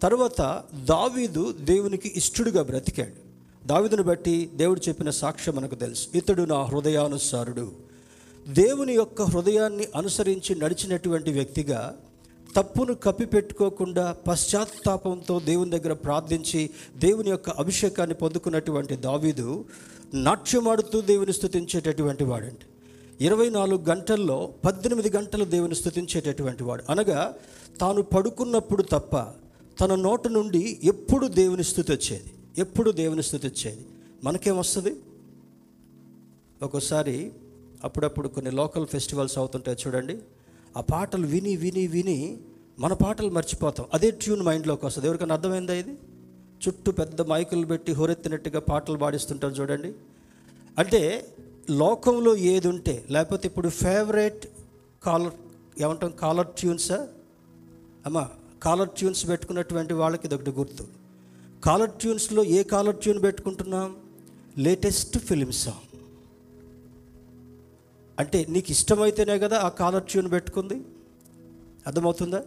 తర్వాత 0.02 0.64
దావీదు 0.86 1.52
దేవునికి 1.52 2.14
ఇష్టడుగా 2.16 2.64
బ్రతికాడు. 2.64 3.26
దావీదును 3.68 4.04
బట్టి 4.04 4.50
దేవుడు 4.56 4.82
చెప్పిన 4.90 5.10
సాక్ష్యం 5.10 5.56
మనకు 5.56 5.76
తెలుసు. 5.76 6.08
ఇతడు 6.16 6.44
నా 6.44 6.64
హృదయానుసారుడు. 6.64 7.72
దేవుని 8.48 8.94
యొక్క 8.94 9.22
హృదయాన్ని 9.22 9.88
అనుసరించి 9.96 10.56
నడిచినటువంటి 10.56 11.32
వ్యక్తిగా 11.32 11.96
తప్పును 12.56 12.94
కప్పిపెట్టుకోకుండా 12.94 14.16
పశ్చాత్తాపంతో 14.28 15.40
దేవుని 15.40 15.80
దగ్గర 15.80 15.94
ప్రార్థించి 15.94 16.70
దేవుని 16.98 17.30
యొక్క 17.30 17.50
అభిషేకాన్ని 17.50 18.16
పొందుకున్నటువంటి 18.16 18.96
దావీదు 18.96 19.66
నాట్యమాడుతూ 20.16 21.02
దేవుని 21.02 21.34
స్థుతించేటటువంటి 21.34 22.24
వాడండి. 22.24 22.66
ఇరవై 23.26 23.50
నాలుగు 23.50 23.84
గంటల్లో 23.84 24.54
పద్దెనిమిది 24.66 25.10
గంటలు 25.10 25.46
దేవుని 25.46 25.76
స్థుతించేటటువంటి 25.76 26.64
వాడు. 26.64 26.84
అనగా 26.90 27.34
తాను 27.82 28.02
పడుకున్నప్పుడు 28.02 28.84
తప్ప 28.84 29.16
తన 29.80 29.96
నోట 29.96 30.28
నుండి 30.28 30.80
ఎప్పుడు 30.84 31.28
దేవుని 31.28 31.64
స్థుతి 31.64 31.92
వచ్చేది? 31.92 32.34
ఎప్పుడు 32.58 32.92
దేవుని 32.92 33.24
స్థుతి 33.24 33.48
వచ్చేది? 33.48 33.86
మనకేమొస్తుంది 34.24 34.96
ఒక్కోసారి 36.62 37.32
అప్పుడప్పుడు 37.84 38.28
కొన్ని 38.28 38.52
లోకల్ 38.52 38.88
ఫెస్టివల్స్ 38.88 39.38
అవుతుంటాయి 39.38 39.78
చూడండి. 39.88 40.18
ఆ 40.78 40.82
పాటలు 40.82 41.28
విని 41.28 41.56
విని 41.56 41.88
విని 41.88 42.38
మన 42.80 42.94
పాటలు 42.94 43.30
మర్చిపోతాం. 43.30 43.88
అదే 43.94 44.12
ట్యూన్ 44.12 44.42
మైండ్లోకి 44.42 44.86
వస్తుంది. 44.86 45.08
ఎవరికైనా 45.08 45.36
అర్థమైందా 45.36 45.74
ఇది? 45.74 45.98
చుట్టూ 46.68 46.92
పెద్ద 46.92 47.22
మైకులు 47.22 47.66
పెట్టి 47.66 47.92
హోరెత్తినట్టుగా 47.92 48.60
పాటలు 48.60 48.98
పాడిస్తుంటారు 48.98 49.54
చూడండి. 49.54 49.94
అంటే 50.78 51.28
లోకంలో 51.70 52.36
ఏది 52.36 52.68
ఉంటే 52.68 53.06
లేకపోతే 53.12 53.48
ఇప్పుడు 53.48 53.70
ఫేవరెట్ 53.70 54.48
కాలర్ 55.04 55.34
ఏమంటాం 55.82 56.12
కాలర్ 56.12 56.48
ట్యూన్సా 56.48 57.08
అమ్మా 58.06 58.30
కాలర్ 58.64 58.90
ట్యూన్స్ 58.90 59.28
పెట్టుకున్నటువంటి 59.28 59.94
వాళ్ళకి 59.94 60.28
ఇదొకటి 60.28 60.52
గుర్తు. 60.52 60.88
కాలర్ 61.66 61.92
ట్యూన్స్లో 61.92 62.44
ఏ 62.44 62.64
కాలర్ 62.64 62.96
ట్యూన్ 62.96 63.22
పెట్టుకుంటున్నాం? 63.22 63.96
లేటెస్ట్ 64.58 65.18
ఫిలిం 65.18 65.52
సాంగ్ 65.52 65.98
అంటే 68.20 68.46
నీకు 68.50 68.72
ఇష్టమైతేనే 68.72 69.40
కదా 69.40 69.58
ఆ 69.60 69.70
కాలర్ 69.70 70.04
ట్యూన్ 70.04 70.32
పెట్టుకుంది? 70.32 70.82
అర్థమవుతుందా? 71.88 72.44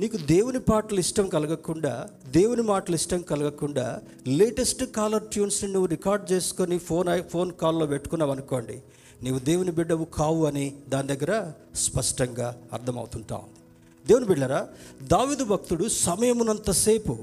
నీకు 0.00 0.16
దేవుని 0.16 0.60
పాటలు 0.60 1.00
ఇష్టం 1.00 1.28
కలగకుండా 1.28 2.08
దేవుని 2.30 2.62
మాటలు 2.62 2.94
ఇష్టం 2.94 3.22
కలగకుండా 3.22 4.00
లేటెస్ట్ 4.26 4.84
కాలర్ 4.84 5.22
ట్యూన్స్ని 5.22 5.72
నువ్వు 5.72 5.86
రికార్డ్ 5.86 6.32
చేసుకొని 6.32 6.78
ఫోన్ 6.78 7.22
ఫోన్ 7.22 7.52
కాల్లో 7.52 7.86
పెట్టుకున్నావు 7.86 8.30
అనుకోండి 8.30 8.82
నీవు 9.22 9.38
దేవుని 9.38 9.70
బిడ్డవు 9.70 10.04
కావు 10.04 10.46
అని 10.46 10.74
దాని 10.88 11.16
దగ్గర 11.16 11.52
స్పష్టంగా 11.74 12.56
అర్థమవుతుంటా 12.72 13.36
ఉంది. 13.36 13.54
దేవుని 14.06 14.26
బిడ్డరా 14.26 14.68
దావిదు 15.02 15.44
భక్తుడు 15.44 15.88
సమయమునంతసేపు 15.88 17.18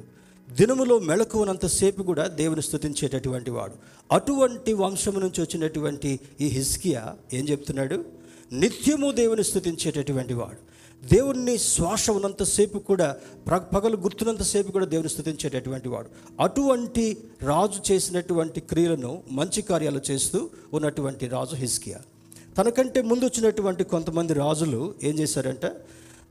దినములో 0.52 1.00
మెళకువనంతసేపు 1.00 2.04
కూడా 2.04 2.28
దేవుని 2.28 2.62
స్థుతించేటటువంటి 2.62 3.52
వాడు. 3.52 3.74
అటువంటి 4.12 4.74
వంశము 4.74 5.20
నుంచి 5.20 5.42
వచ్చినటువంటి 5.42 6.20
ఈ 6.42 6.46
హిస్కియా 6.48 7.16
ఏం 7.34 7.50
చెప్తున్నాడు? 7.50 8.06
నిత్యము 8.54 9.12
దేవుని 9.12 9.44
స్థుతించేటటువంటి 9.44 10.34
వాడు. 10.34 10.69
దేవుణ్ణి 11.04 11.58
శ్వాస 11.58 12.10
ఉన్నంతసేపు 12.10 12.80
కూడా 12.80 13.16
ప్ర- 13.48 13.58
పగలు 13.58 13.98
గుర్తున్నంతసేపు 13.98 14.72
కూడా 14.72 14.86
దేవుని 14.86 15.10
స్థుతించేటటువంటి 15.10 15.90
వాడు. 15.90 16.10
అటువంటి 16.40 17.18
రాజు 17.42 17.94
చేసినటువంటి 17.94 18.60
క్రియలను 18.60 19.24
మంచి 19.32 19.62
కార్యాలు 19.62 20.02
చేస్తూ 20.12 20.50
ఉన్నటువంటి 20.74 21.28
రాజు 21.28 21.56
హిస్కియా 21.56 22.00
తనకంటే 22.58 23.02
ముందు 23.02 23.26
వచ్చినటువంటి 23.26 23.84
కొంతమంది 23.84 24.34
రాజులు 24.34 24.96
ఏం 25.04 25.20
చేశారంట? 25.20 25.72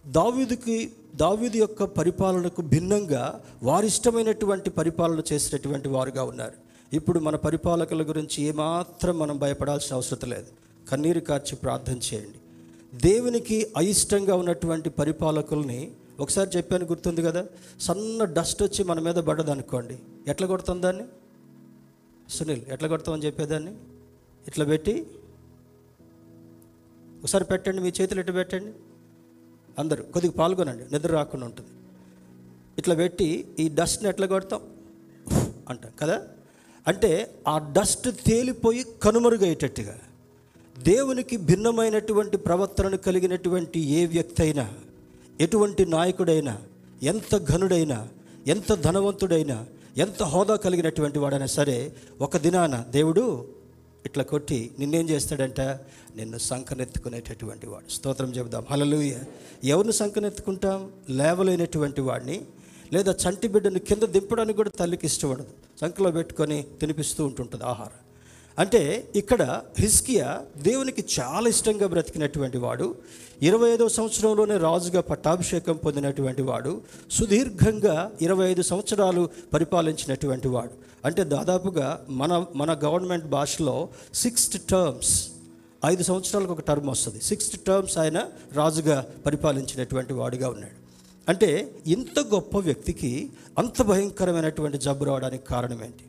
దావీదుకి 0.07 0.93
దావీదు 1.15 1.57
యొక్క 1.57 1.85
పరిపాలనకు 1.85 2.63
భిన్నంగా 2.63 3.41
వారిష్టమైనటువంటి 3.63 4.71
పరిపాలన 4.71 5.23
చేసినటువంటి 5.33 5.89
వారుగా 5.89 6.23
ఉన్నారు. 6.23 6.53
ఇప్పుడు 6.93 7.21
మన 7.21 7.37
పరిపాలకుల 7.37 8.03
గురించి 8.03 8.43
ఏమాత్రం 8.43 9.19
మనం 9.19 9.39
భయపడాల్సిన 9.39 9.95
అవసరం 9.95 10.31
లేదు. 10.31 10.47
కన్నీరు 10.91 11.21
కార్చి 11.21 11.57
ప్రార్థన 11.57 11.93
చేయండి. 11.93 12.39
దేవునికి 12.95 13.73
అయిష్టంగా 13.77 14.35
ఉన్నటువంటి 14.35 14.91
పరిపాలకుల్ని 14.91 15.93
ఒకసారి 16.21 16.51
చెప్పాను 16.57 16.85
గుర్తుంది 16.85 17.23
కదా 17.23 17.47
సన్న 17.81 18.25
డస్ట్ 18.25 18.63
వచ్చి 18.63 18.85
మన 18.85 19.01
మీద 19.01 19.15
పడ్డదనుకోండి 19.15 19.99
ఎట్లా 20.29 20.47
కొడతాం 20.49 20.83
దాన్ని? 20.83 21.05
సునీల్ 22.29 22.63
ఎట్లా 22.69 22.89
కొడతామని 22.89 23.27
చెప్పేదాన్ని? 23.27 23.75
ఇట్లా 24.49 24.65
పెట్టి 24.65 25.07
ఒకసారి 27.23 27.45
పెట్టండి 27.45 27.83
మీ 27.83 27.93
చేతులు 28.01 28.21
ఇట్లా 28.21 28.35
పెట్టండి? 28.35 28.73
అందరూ 29.79 30.05
కొద్దిగా 30.05 30.33
పాల్గొనండి 30.33 30.85
నిద్ర 30.93 31.13
రాకుండా 31.13 31.47
ఉంటుంది. 31.47 31.71
ఇట్లా 32.79 32.95
పెట్టి 32.95 33.49
ఈ 33.59 33.69
డస్ట్ని 33.69 34.09
ఎట్లా 34.09 34.27
కొడతాం? 34.27 34.61
అంటాం 35.69 35.93
కదా? 36.01 36.29
అంటే 36.87 37.35
ఆ 37.49 37.59
డస్ట్ 37.59 38.09
తేలిపోయి 38.25 38.85
కనుమరుగయ్యేటట్టుగా. 39.03 39.99
దేవునికి 40.83 41.37
భిన్నమైనటువంటి 41.37 42.37
ప్రవర్తనను 42.37 42.97
కలిగినటువంటి 42.97 43.81
ఏ 43.81 44.07
వ్యక్తి 44.07 44.43
అయినా 44.43 44.71
ఎటువంటి 45.41 45.87
నాయకుడైనా 45.87 46.59
ఎంత 47.03 47.37
ఘనుడైనా 47.53 48.09
ఎంత 48.47 48.75
ధనవంతుడైనా 48.75 49.67
ఎంత 49.97 50.23
హోదా 50.23 50.57
కలిగినటువంటి 50.57 51.19
వాడైనా 51.19 51.47
సరే 51.47 51.93
ఒక 52.21 52.37
దినాన 52.37 52.85
దేవుడు 52.91 53.49
ఇట్లా 54.07 54.25
కొట్టి 54.25 54.71
నిన్నేం 54.79 55.09
చేస్తాడంట? 55.09 55.61
నిన్ను 56.17 56.39
సంకనెత్తుకునేటటువంటి 56.39 57.67
వాడు. 57.67 57.93
స్తోత్రం 57.93 58.29
చెబుదాం. 58.29 58.67
హలలుయ 58.71 59.17
ఎవరిని 59.65 59.93
సంకనెత్తుకుంటాం? 59.93 60.91
లేవలేనటువంటి 61.11 62.01
వాడిని 62.01 62.41
లేదా 62.93 63.15
చంటి 63.29 63.49
బిడ్డను 63.49 63.79
కింద 63.79 64.03
దింపడానికి 64.03 64.57
కూడా 64.57 64.71
తల్లికి 64.71 65.07
ఇష్టపడదు. 65.07 65.47
సంకలో 65.81 66.11
పెట్టుకొని 66.11 66.67
తినిపిస్తూ 66.81 67.27
ఉంటుంటుంది 67.27 67.65
ఆహారం. 67.65 68.08
అంటే 68.59 69.09
ఇక్కడ 69.17 69.61
హిస్కియా 69.79 70.41
దేవునికి 70.57 71.05
చాలా 71.21 71.49
ఇష్టంగా 71.49 71.87
బ్రతికినటువంటి 71.87 72.59
వాడు 72.59 72.95
ఇరవై 73.43 73.71
ఐదో 73.71 73.89
సంవత్సరంలోనే 73.89 74.57
రాజుగా 74.57 75.01
పట్టాభిషేకం 75.01 75.77
పొందినటువంటి 75.77 76.43
వాడు 76.43 76.81
సుదీర్ఘంగా 77.11 78.11
ఇరవై 78.23 78.51
ఐదు 78.51 78.63
సంవత్సరాలు 78.63 79.29
పరిపాలించినటువంటి 79.53 80.49
వాడు. 80.49 80.71
అంటే 81.05 81.25
దాదాపుగా 81.25 82.07
మన 82.09 82.47
మన 82.55 82.81
గవర్నమెంట్ 82.85 83.27
భాషలో 83.27 83.89
సిక్స్త్ 84.15 84.61
టర్మ్స్ 84.61 85.29
ఐదు 85.87 86.03
సంవత్సరాలకు 86.03 86.53
ఒక 86.53 86.61
టర్మ్ 86.61 86.89
వస్తుంది. 86.89 87.21
సిక్స్త్ 87.21 87.61
టర్మ్స్ 87.61 87.99
ఆయన 87.99 88.23
రాజుగా 88.53 89.07
పరిపాలించినటువంటి 89.27 90.13
వాడుగా 90.13 90.49
ఉన్నాడు. 90.49 90.79
అంటే 91.29 91.73
ఇంత 91.87 92.21
గొప్ప 92.21 92.59
వ్యక్తికి 92.59 93.31
అంత 93.59 93.83
భయంకరమైనటువంటి 93.83 94.79
జబ్బు 94.79 95.05
రావడానికి 95.05 95.47
కారణం 95.47 95.85
ఏంటి? 95.85 96.05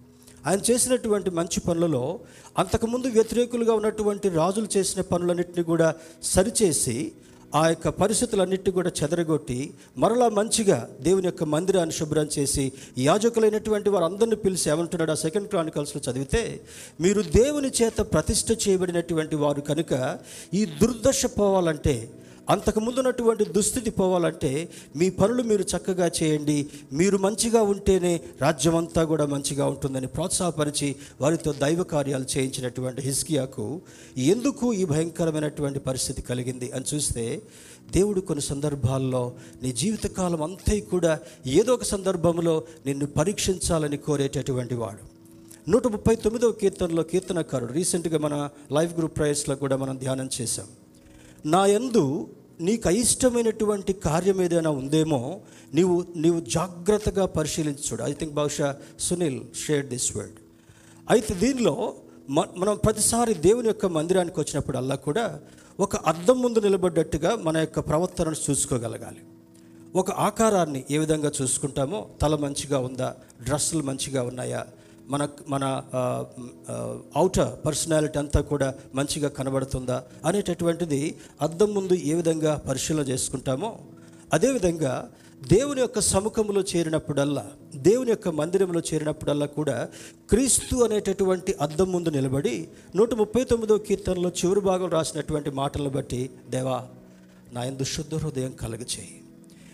ఆయన 0.46 0.62
చేసినటువంటి 0.70 1.30
మంచి 1.32 1.60
పనులలో 1.60 2.04
అంతకుముందు 2.58 3.08
వ్యతిరేకులుగా 3.10 3.74
ఉన్నటువంటి 3.74 4.28
రాజులు 4.36 4.70
చేసిన 4.78 5.02
పనులన్నింటినీ 5.12 5.64
కూడా 5.64 5.90
సరిచేసి 6.26 6.98
ఆ 7.56 7.62
యొక్క 7.68 7.90
పరిస్థితులన్నింటినీ 8.00 8.72
కూడా 8.74 8.90
చెదరగొట్టి 9.00 9.58
మరలా 9.98 10.28
మంచిగా 10.30 10.78
దేవుని 11.00 11.28
యొక్క 11.28 11.44
మందిరాన్ని 11.44 11.96
శుభ్రం 11.96 12.28
చేసి 12.36 12.66
యాజకులైనటువంటి 13.00 13.90
వారు 13.90 14.06
అందరిని 14.06 14.38
పిలిచి 14.44 14.68
ఏమంటున్నాడు 14.72 15.12
ఆ 15.12 15.16
సెకండ్ 15.16 15.48
క్రానికల్స్లో 15.48 16.02
చదివితే 16.08 16.44
మీరు 17.00 17.22
దేవుని 17.36 17.72
చేత 17.80 18.00
ప్రతిష్ట 18.14 18.58
చేయబడినటువంటి 18.64 19.36
వారు 19.36 19.64
కనుక 19.70 19.94
ఈ 20.54 20.64
దుర్దశ 20.82 21.22
పోవాలంటే 21.38 21.96
అంతకు 22.50 22.80
ముందున్నటువంటి 22.80 23.46
దుస్థితి 23.46 23.90
పోవాలంటే 23.90 24.70
మీ 24.96 25.10
పనులు 25.10 25.44
మీరు 25.44 25.62
చక్కగా 25.62 26.12
చేయండి. 26.24 26.68
మీరు 26.94 27.18
మంచిగా 27.18 27.62
ఉంటేనే 27.62 28.22
రాజ్యం 28.42 28.76
అంతా 28.76 29.04
కూడా 29.04 29.26
మంచిగా 29.26 29.66
ఉంటుందని 29.66 30.08
ప్రోత్సాహపరిచి 30.08 30.96
వారితో 31.22 31.54
దైవ 31.54 31.84
కార్యాలు 31.84 32.26
చేయించినటువంటి 32.38 33.02
హిస్కియాకు 33.02 33.82
ఎందుకు 34.18 34.74
ఈ 34.74 34.86
భయంకరమైనటువంటి 34.86 35.80
పరిస్థితి 35.80 36.22
కలిగింది 36.22 36.72
అని 36.72 36.86
చూస్తే 36.94 37.42
దేవుడు 37.92 38.22
కొన్ని 38.22 38.42
సందర్భాల్లో 38.42 39.34
నీ 39.64 39.72
జీవితకాలం 39.72 40.44
అంతా 40.44 40.80
కూడా 40.92 41.20
ఏదో 41.48 41.74
ఒక 41.74 41.84
సందర్భంలో 41.84 42.64
నిన్ను 42.86 43.06
పరీక్షించాలని 43.06 43.98
కోరేటటువంటి 43.98 44.76
వాడు. 44.76 45.20
నూట 45.72 45.88
ముప్పై 45.88 46.16
తొమ్మిదవ 46.16 46.52
కీర్తనలో 46.52 47.04
కీర్తనకారుడు 47.04 47.74
రీసెంట్గా 47.74 48.18
మన 48.18 48.50
లైఫ్ 48.72 48.98
గ్రూప్ 48.98 49.18
ప్రేయర్స్లో 49.18 49.56
కూడా 49.56 49.76
మనం 49.76 49.98
ధ్యానం 49.98 50.30
చేశాం. 50.42 50.66
నా 51.46 51.66
యందు 51.66 52.28
నీకు 52.60 52.88
అయిష్టమైనటువంటి 52.88 53.94
కార్యం 53.94 54.42
ఏదైనా 54.42 54.70
ఉందేమో 54.70 55.40
నీవు 55.74 56.06
నీవు 56.16 56.40
జాగ్రత్తగా 56.40 57.26
పరిశీలించుడు. 57.26 57.88
చూడు 57.88 58.04
ఐ 58.04 58.14
థింక్ 58.14 58.34
బహుశా 58.34 58.76
సునీల్ 59.00 59.42
షేర్ 59.68 59.86
దిస్ 59.86 60.18
వర్డ్ 60.18 60.38
అయితే 61.10 61.34
దీనిలో 61.34 61.96
మ- 62.30 62.48
మనం 62.58 62.76
ప్రతిసారి 62.76 63.34
దేవుని 63.34 63.68
యొక్క 63.68 63.86
మందిరానికి 63.86 64.40
వచ్చినప్పుడల్లా 64.40 64.96
కూడా 64.96 65.40
ఒక 65.80 65.96
అద్దం 65.96 66.42
ముందు 66.42 66.60
నిలబడ్డట్టుగా 66.60 67.36
మన 67.36 67.58
యొక్క 67.58 67.80
ప్రవర్తనను 67.80 68.36
చూసుకోగలగాలి. 68.50 69.22
ఒక 69.96 70.12
ఆకారాన్ని 70.12 70.84
ఏ 70.92 70.98
విధంగా 70.98 71.32
చూసుకుంటామో 71.42 72.10
తల 72.22 72.36
మంచిగా 72.36 72.80
ఉందా 72.80 73.16
డ్రెస్సులు 73.42 73.84
మంచిగా 73.84 74.24
ఉన్నాయా 74.24 74.66
మన 75.10 75.28
మన 75.48 75.66
అవుటర్ 77.16 77.66
పర్సనాలిటీ 77.66 78.20
అంతా 78.20 78.42
కూడా 78.42 78.74
మంచిగా 78.96 79.30
కనబడుతుందా 79.30 80.04
అనేటటువంటిది 80.26 81.16
అద్దం 81.42 81.74
ముందు 81.74 81.94
ఏ 81.94 82.14
విధంగా 82.14 82.62
పరిశీలన 82.68 83.02
చేసుకుంటామో 83.02 83.80
అదేవిధంగా 84.34 85.10
దేవుని 85.48 85.82
యొక్క 85.82 86.00
సముఖంలో 86.00 86.62
చేరినప్పుడల్లా 86.62 87.46
దేవుని 87.76 88.10
యొక్క 88.10 88.28
మందిరంలో 88.30 88.80
చేరినప్పుడల్లా 88.94 89.46
కూడా 89.46 89.90
క్రీస్తు 90.30 90.76
అనేటటువంటి 90.76 91.56
అద్దం 91.62 91.92
ముందు 91.92 92.10
నిలబడి 92.10 92.68
నూట 92.96 93.14
ముప్పై 93.14 93.44
తొమ్మిదో 93.44 93.78
కీర్తనలో 93.78 94.30
చివరి 94.30 94.60
భాగం 94.60 94.90
రాసినటువంటి 94.90 95.50
మాటలను 95.50 95.90
బట్టి 95.90 96.30
దేవా 96.50 96.88
నా 97.54 97.64
ఎందు 97.64 97.84
శుద్ధ 97.84 98.16
హృదయం 98.16 98.52
కలుగచేయి. 98.52 99.19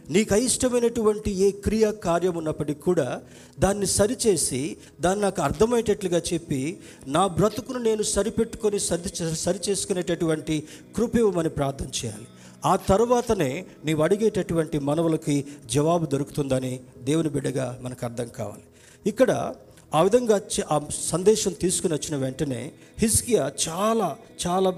నీకు 0.09 0.33
అయిష్టమైనటువంటి 0.33 1.31
ఏ 1.31 1.51
క్రియ 1.51 1.91
కార్యం 1.91 2.35
ఉన్నప్పటికీ 2.37 2.81
కూడా 2.81 3.21
దాన్ని 3.59 3.85
సరిచేసి 3.85 4.77
దాన్ని 5.01 5.21
నాకు 5.23 5.41
అర్థమయ్యేటట్లుగా 5.41 6.21
చెప్పి 6.33 6.77
నా 7.07 7.27
బ్రతుకును 7.27 7.79
నేను 7.79 8.03
సరిపెట్టుకొని 8.03 8.79
సరి 8.79 9.35
సరిచేసుకునేటటువంటి 9.35 10.63
కృప 10.95 11.15
ఇవ్వమని 11.15 11.49
ప్రార్థన 11.49 11.85
చేయాలి. 11.85 12.27
ఆ 12.65 12.75
తర్వాతనే 12.75 13.65
నీవు 13.85 14.03
అడిగేటటువంటి 14.03 14.79
మనవులకి 14.79 15.45
జవాబు 15.65 16.05
దొరుకుతుందని 16.05 16.79
దేవుని 17.03 17.29
బిడ్డగా 17.29 17.79
మనకు 17.81 18.05
అర్థం 18.05 18.27
కావాలి. 18.27 18.63
ఇక్కడ 19.09 19.53
ఆ 19.95 20.01
విధంగా 20.01 20.41
ఆ 20.71 20.81
సందేశం 21.01 21.53
తీసుకుని 21.53 21.93
వచ్చిన 21.93 22.15
వెంటనే 22.15 22.71
హిస్కియా 22.99 23.51
చాలా 23.67 24.17
చాలా 24.47 24.69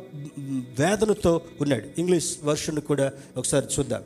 వేదనతో 0.80 1.42
ఉన్నాడు. 1.62 1.88
ఇంగ్లీష్ 1.98 2.38
వర్షన్ 2.44 2.82
కూడా 2.82 3.12
ఒకసారి 3.38 3.66
చూద్దాం. 3.80 4.04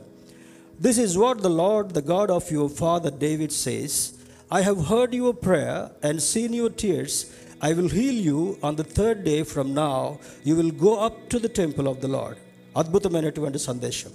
This 0.82 0.98
is 0.98 1.16
what 1.16 1.40
the 1.40 1.48
Lord, 1.50 1.90
the 1.90 2.02
God 2.04 2.28
of 2.28 2.50
your 2.50 2.68
father 2.70 3.10
David 3.16 3.52
says 3.54 4.14
I 4.50 4.62
have 4.62 4.86
heard 4.86 5.14
your 5.14 5.32
prayer 5.32 5.90
and 6.02 6.20
seen 6.22 6.52
your 6.52 6.70
tears. 6.72 7.14
I 7.60 7.72
will 7.72 7.88
heal 7.88 8.16
you 8.20 8.58
on 8.62 8.74
the 8.74 8.86
third 8.96 9.22
day 9.22 9.44
from 9.44 9.74
now. 9.74 10.18
You 10.42 10.56
will 10.56 10.72
go 10.72 10.92
up 10.98 11.28
to 11.28 11.38
the 11.38 11.48
temple 11.60 11.86
of 11.86 12.00
the 12.00 12.08
Lord. 12.08 12.36
అద్భుతమైనటువంటి 12.76 13.58
సందేశం 13.68 14.12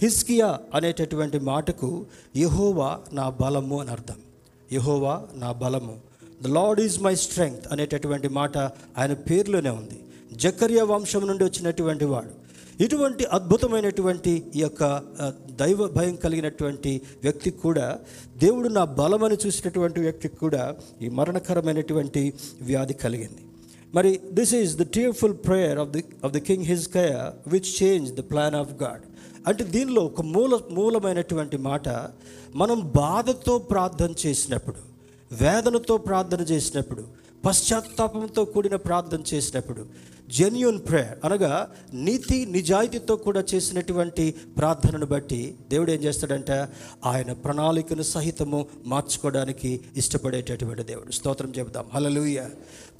హిస్కియా 0.00 0.48
అనేటటువంటి 0.76 1.38
మాటకు 1.50 1.88
యహోవా 2.42 2.88
నా 3.18 3.26
బలము 3.40 3.76
అని 3.82 3.92
అర్థం 3.96 4.18
యహోవా 4.68 5.14
నా 5.42 5.50
బలము 5.62 5.94
the 6.44 6.54
Lord 6.58 6.82
is 6.86 6.98
my 7.06 7.14
strength 7.26 7.66
అనేటటువంటి 7.74 8.30
మాట 8.38 8.56
ఆయన 9.00 9.14
పేరులోనే 9.28 9.72
ఉంది 9.80 9.98
జకర్య 10.44 10.82
వంశం 10.92 11.24
నుండి 11.30 11.44
వచ్చినటువంటి 11.48 12.08
వాడు 12.12 12.32
ఇటువంటి 12.80 13.24
అద్భుతమైనటువంటి 13.24 14.42
ఈ 14.56 14.60
యొక్క 14.60 14.82
దైవ 15.50 15.86
భయం 15.88 16.16
కలిగినటువంటి 16.16 17.00
వ్యక్తికి 17.22 17.58
కూడా 17.58 17.98
దేవుడు 18.36 18.68
నా 18.68 18.84
బలమని 18.84 19.36
చూసినటువంటి 19.46 20.00
వ్యక్తికి 20.00 20.36
కూడా 20.36 20.74
ఈ 21.02 21.08
మరణకరమైనటువంటి 21.08 22.32
వ్యాధి 22.62 22.94
కలిగింది. 22.94 23.42
మరి 23.94 24.20
this 24.32 24.54
is 24.54 24.76
the 24.76 24.82
tearful 24.82 25.34
prayer 25.46 25.78
of 25.78 25.90
the 25.90 26.04
of 26.24 26.32
the 26.32 26.36
king 26.36 26.64
Hezekiah 26.88 27.32
which 27.46 27.82
change 27.82 28.12
the 28.14 28.20
plan 28.20 28.54
of 28.54 28.72
God 28.82 29.04
అంటే 29.48 29.64
దీనిలో 29.64 30.02
ఒక 30.02 30.20
మూల 30.20 30.58
మూలమైనటువంటి 30.70 31.56
మాట 31.56 31.88
మనం 32.54 32.80
బాధతో 32.80 33.58
ప్రార్థన 33.58 34.14
చేసినప్పుడు 34.26 34.80
వేదనతో 35.32 35.96
ప్రార్థన 35.96 36.40
చేసినప్పుడు 36.40 37.04
పశ్చాత్తాపంతో 37.46 38.44
కూడిన 38.44 38.76
ప్రార్థన 38.76 39.22
చేసినప్పుడు 39.34 39.86
జెన్యున్ 40.30 40.78
ప్రేయర్ 40.78 41.18
అనగా 41.24 41.70
నీతి 41.94 42.46
నిజాయితీతో 42.46 43.16
కూడా 43.16 43.44
చేసినటువంటి 43.54 44.34
ప్రార్థనను 44.58 45.06
బట్టి 45.06 45.54
దేవుడు 45.70 45.92
ఏం 45.92 46.00
చేస్తాడంటే? 46.00 46.66
ఆయన 47.04 47.32
ప్రణాళికను 47.32 48.02
సహితము 48.02 48.66
మార్చుకోవడానికి 48.84 49.80
ఇష్టపడేటటువంటి 49.96 50.82
దేవుడు. 50.82 51.12
స్తోత్రం 51.12 51.52
చెబుదాం. 51.58 51.84
హలలుయ 51.94 52.42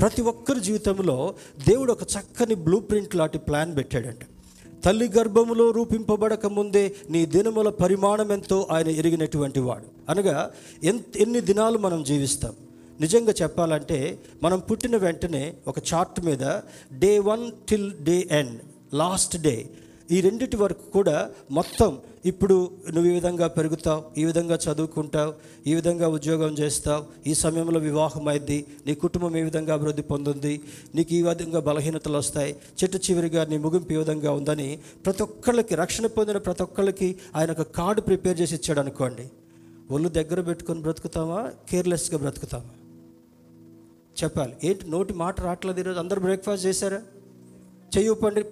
ప్రతి 0.01 0.23
ఒక్కరి 0.23 0.61
జీవితంలో 0.61 1.35
దేవుడు 1.69 1.93
ఒక 1.93 2.03
చక్కని 2.03 2.55
బ్లూ 2.55 2.81
ప్రింట్ 2.81 3.17
లాంటి 3.17 3.39
ప్లాన్ 3.39 3.77
పెట్టాడంట. 3.77 4.19
తల్లి 4.85 5.11
గర్భములో 5.19 5.71
రూపింపబడక 5.71 6.47
ముందే 6.47 6.95
నీ 7.11 7.27
దినముల 7.27 7.69
పరిమాణం 7.69 8.33
ఎంతో 8.33 8.69
ఆయన 8.71 8.89
ఎరిగినటువంటి 8.89 9.61
వాడు. 9.61 9.85
అనగా 10.11 10.51
ఎంత 10.85 11.17
ఎన్ని 11.17 11.41
దినాలు 11.41 11.79
మనం 11.79 12.03
జీవిస్తాం? 12.03 12.53
నిజంగా 13.01 13.33
చెప్పాలంటే 13.43 14.19
మనం 14.43 14.59
పుట్టిన 14.59 14.97
వెంటనే 14.97 15.55
ఒక 15.69 15.79
చార్ట్ 15.95 16.25
మీద 16.25 16.45
day 16.99 17.19
one 17.19 17.53
till 17.69 17.93
day 18.05 18.29
end 18.31 18.59
last 18.95 19.37
day 19.37 19.69
ఈ 20.11 20.21
రెండిటి 20.21 20.57
వరకు 20.57 20.91
కూడా 20.91 21.31
మొత్తం 21.51 21.99
ఇప్పుడు 22.25 22.71
నువ్వు 22.91 23.11
ఈ 23.11 23.15
విధంగా 23.15 23.49
పెరుగుతావు 23.49 24.05
ఈ 24.19 24.25
విధంగా 24.25 24.59
చదువుకుంటావు 24.65 25.35
ఈ 25.67 25.75
విధంగా 25.75 26.09
ఉద్యోగం 26.09 26.53
చేస్తావు 26.53 27.05
ఈ 27.27 27.35
సమయంలో 27.35 27.81
వివాహం 27.81 28.29
అయింది 28.29 28.67
నీ 28.87 28.95
కుటుంబం 28.95 29.37
ఏ 29.37 29.43
విధంగా 29.43 29.75
అభివృద్ధి 29.75 30.03
పొందింది 30.03 30.61
నీకు 30.95 31.15
ఈ 31.15 31.23
విధంగా 31.23 31.61
బలహీనతలు 31.61 32.17
వస్తాయి 32.17 32.57
చెట్టు 32.83 32.97
చివరిగా 32.97 33.45
నీ 33.45 33.59
ముగింపు 33.59 33.93
ఈ 33.93 33.97
విధంగా 33.97 34.33
ఉందని 34.33 34.79
ప్రతి 35.07 35.23
ఒక్కళ్ళకి 35.23 35.75
రక్షణ 35.75 36.07
పొందిన 36.07 36.39
ప్రతి 36.39 36.63
ఒక్కళ్ళకి 36.63 37.17
ఆయన 37.37 37.51
ఒక 37.51 37.63
కార్డు 37.63 38.01
ప్రిపేర్ 38.01 38.41
చేసి 38.41 38.55
ఇచ్చాడు 38.55 38.81
అనుకోండి. 38.81 39.27
ఒళ్ళు 39.91 40.09
దగ్గర 40.09 40.41
పెట్టుకొని 40.41 40.81
బ్రతుకుతామా? 40.81 41.51
కేర్లెస్గా 41.71 42.19
బ్రతుకుతామా? 42.19 42.71
చెప్పాలి. 44.23 44.57
ఏంటి? 44.65 44.91
నోటి 44.91 45.15
మాట 45.15 45.41
రావట్లేదు 45.41 45.81
ఈరోజు. 45.81 45.99
అందరూ 45.99 46.21
బ్రేక్ఫాస్ట్ 46.21 46.67
చేశారా? 46.67 47.01
చెయ్యపండి 47.97 48.45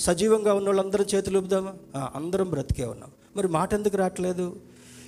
సజీవంగా 0.00 0.54
ఉన్న 0.54 0.68
వాళ్ళందరం 0.68 1.06
చేతులు 1.14 1.38
ఊపుదామా? 1.38 2.00
అందరం 2.14 2.50
బ్రతికే 2.50 2.84
ఉన్నాం. 2.84 3.10
మరి 3.36 3.48
మాట 3.48 3.74
ఎందుకు 3.74 3.96
రావట్లేదు? 3.96 4.56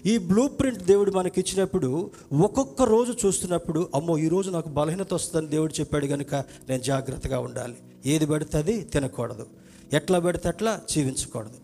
ఈ 0.06 0.18
బ్లూ 0.18 0.48
ప్రింట్ 0.48 0.78
దేవుడు 0.78 1.11
మనకి 1.11 1.40
ఇచ్చినప్పుడు 1.40 2.11
ఒక్కొక్క 2.42 2.82
రోజు 2.82 3.26
చూస్తున్నప్పుడు 3.26 3.88
అమ్మో 3.94 4.18
ఈ 4.18 4.28
రోజు 4.28 4.50
నాకు 4.50 4.68
బలహీనత 4.68 5.14
వస్తుందని 5.14 5.50
దేవుడు 5.50 5.80
చెప్పాడు 5.80 6.06
కనుక 6.06 6.35
నేను 6.68 6.82
జాగ్రత్తగా 6.82 7.38
ఉండాలి. 7.38 7.76
ఏది 8.06 8.26
పడితే 8.26 8.59
అది 8.59 8.82
తినకూడదు. 8.82 9.46
ఎట్లా 9.92 10.18
పడితే 10.18 10.48
అట్లా 10.48 10.80
జీవించకూడదు. 10.90 11.54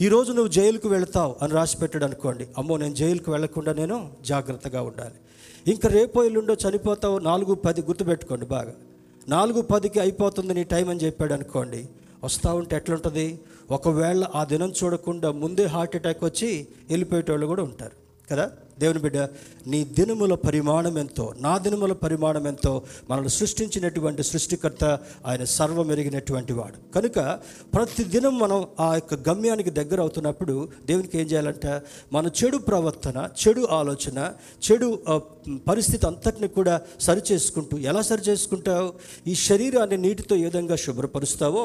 ఈరోజు 0.00 0.32
నువ్వు 0.32 0.52
జైలుకు 0.52 0.88
వెళతావు 0.88 1.36
అని 1.42 1.52
రాసి 1.52 1.78
పెట్టాడు 1.78 2.04
అనుకోండి. 2.04 2.46
అమ్మో 2.58 2.76
నేను 2.76 2.94
జైలుకు 2.94 3.32
వెళ్ళకుండా 3.32 3.72
నేను 3.72 4.10
జాగ్రత్తగా 4.22 4.82
ఉండాలి. 4.82 5.14
ఇంకా 5.66 5.88
రేపో 5.88 6.24
ఎల్లుండో 6.24 6.56
చనిపోతావు 6.68 7.18
నాలుగు 7.18 7.54
పది 7.54 7.80
గుర్తుపెట్టుకోండి 7.80 8.46
బాగా. 8.46 8.74
నాలుగు 9.28 9.62
పదికి 9.62 10.00
అయిపోతుంది 10.00 10.54
నీ 10.54 10.64
టైం 10.64 10.88
అని 10.88 11.00
చెప్పాడు 11.00 11.32
అనుకోండి. 11.32 11.88
వస్తూ 12.24 12.54
ఉంటే 12.54 12.76
ఎట్లుంటుంది? 12.76 13.40
ఒకవేళ 13.70 14.26
ఆ 14.34 14.44
దినం 14.44 14.72
చూడకుండా 14.84 15.30
ముందే 15.30 15.64
హార్ట్ 15.64 15.96
అటాక్ 15.96 16.24
వచ్చి 16.24 16.66
వెళ్ళిపోయేటోళ్ళు 16.90 17.46
కూడా 17.46 17.62
ఉంటారు. 17.62 17.92
కదా? 18.30 18.50
దేవుని 18.78 18.98
బిడ్డ 18.98 19.18
నీ 19.66 19.84
దినముల 19.84 20.34
పరిమాణం 20.34 20.98
ఎంతో 20.98 21.34
నా 21.40 21.58
దినముల 21.58 21.92
పరిమాణం 21.92 22.46
ఎంతో. 22.46 22.82
మనల్ని 23.10 23.30
సృష్టించినటువంటి 23.30 24.22
సృష్టికర్త 24.22 24.98
ఆయన 25.26 25.44
సర్వం 25.44 25.92
ఎరిగినటువంటి 25.92 26.52
వాడు. 26.52 26.92
కనుక 26.92 27.38
ప్రతి 27.74 28.04
దినం 28.04 28.38
మనం 28.38 28.64
ఆ 28.80 28.94
యొక్క 28.94 29.28
గమ్యానికి 29.28 29.70
దగ్గర 29.70 30.00
అవుతున్నప్పుడు 30.00 30.68
దేవునికి 30.86 31.18
ఏం 31.18 31.26
చేయాలంట? 31.26 31.66
మన 32.12 32.30
చెడు 32.44 32.56
ప్రవర్తన 32.56 33.28
చెడు 33.48 33.68
ఆలోచన 33.70 34.32
చెడు 34.72 34.98
పరిస్థితి 35.66 36.04
అంతటిని 36.06 36.48
కూడా 36.48 36.74
సరి 37.00 37.22
చేసుకుంటూ 37.30 37.74
ఎలా 37.84 38.02
సరి 38.02 38.22
చేసుకుంటావు 38.28 38.88
ఈ 39.26 39.34
శరీరాన్ని 39.44 39.98
నీటితో 39.98 40.34
ఏ 40.36 40.44
విధంగా 40.44 40.76
శుభ్రపరుస్తావో 40.76 41.64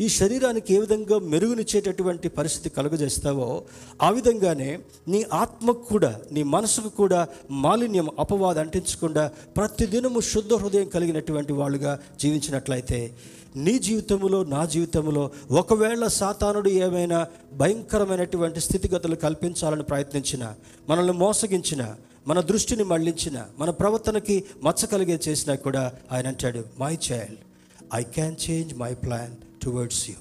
ఈ 0.00 0.08
శరీరానికి 0.16 0.74
ఏ 0.74 0.80
విధంగా 0.80 1.18
మెరుగునిచ్చేటటువంటి 1.30 2.28
పరిస్థితి 2.30 2.70
కలుగజేస్తావో 2.76 3.48
ఆ 4.02 4.10
విధంగానే 4.10 4.70
నీ 5.06 5.20
ఆత్మకు 5.34 5.84
కూడా 5.84 6.12
నీ 6.32 6.44
మనసుకు 6.48 6.92
కూడా 6.96 7.20
మాలిన్యం 7.60 8.10
అపవాదం 8.18 8.62
అంటించకుండా 8.62 9.24
ప్రతిదినము 9.56 10.20
శుద్ధ 10.30 10.54
హృదయం 10.54 10.88
కలిగినటువంటి 10.88 11.52
వాళ్ళుగా 11.52 11.92
జీవించినట్లయితే 12.20 13.00
నీ 13.56 13.74
జీవితంలో 13.78 14.38
నా 14.44 14.62
జీవితంలో 14.64 15.22
ఒకవేళ 15.52 16.06
సాతానుడు 16.14 16.70
ఏమైనా 16.78 17.18
భయంకరమైనటువంటి 17.60 18.60
స్థితిగతులు 18.60 19.16
కల్పించాలని 19.16 19.84
ప్రయత్నించిన 19.84 20.44
మనల్ని 20.88 21.14
మోసగించిన 21.18 21.82
మన 22.26 22.40
దృష్టిని 22.40 22.84
మళ్ళించిన 22.84 23.38
మన 23.58 23.70
ప్రవర్తనకి 23.70 24.36
మచ్చ 24.64 24.86
కలిగే 24.86 25.16
చేసినా 25.28 25.54
కూడా 25.56 25.82
ఆయన 26.12 26.26
అంటాడు 26.26 26.62
my 26.78 26.94
child 27.08 27.42
I 27.94 28.02
can 28.14 28.38
change 28.44 28.72
my 28.74 28.92
plan 28.94 29.34
towards 29.64 30.04
you 30.10 30.16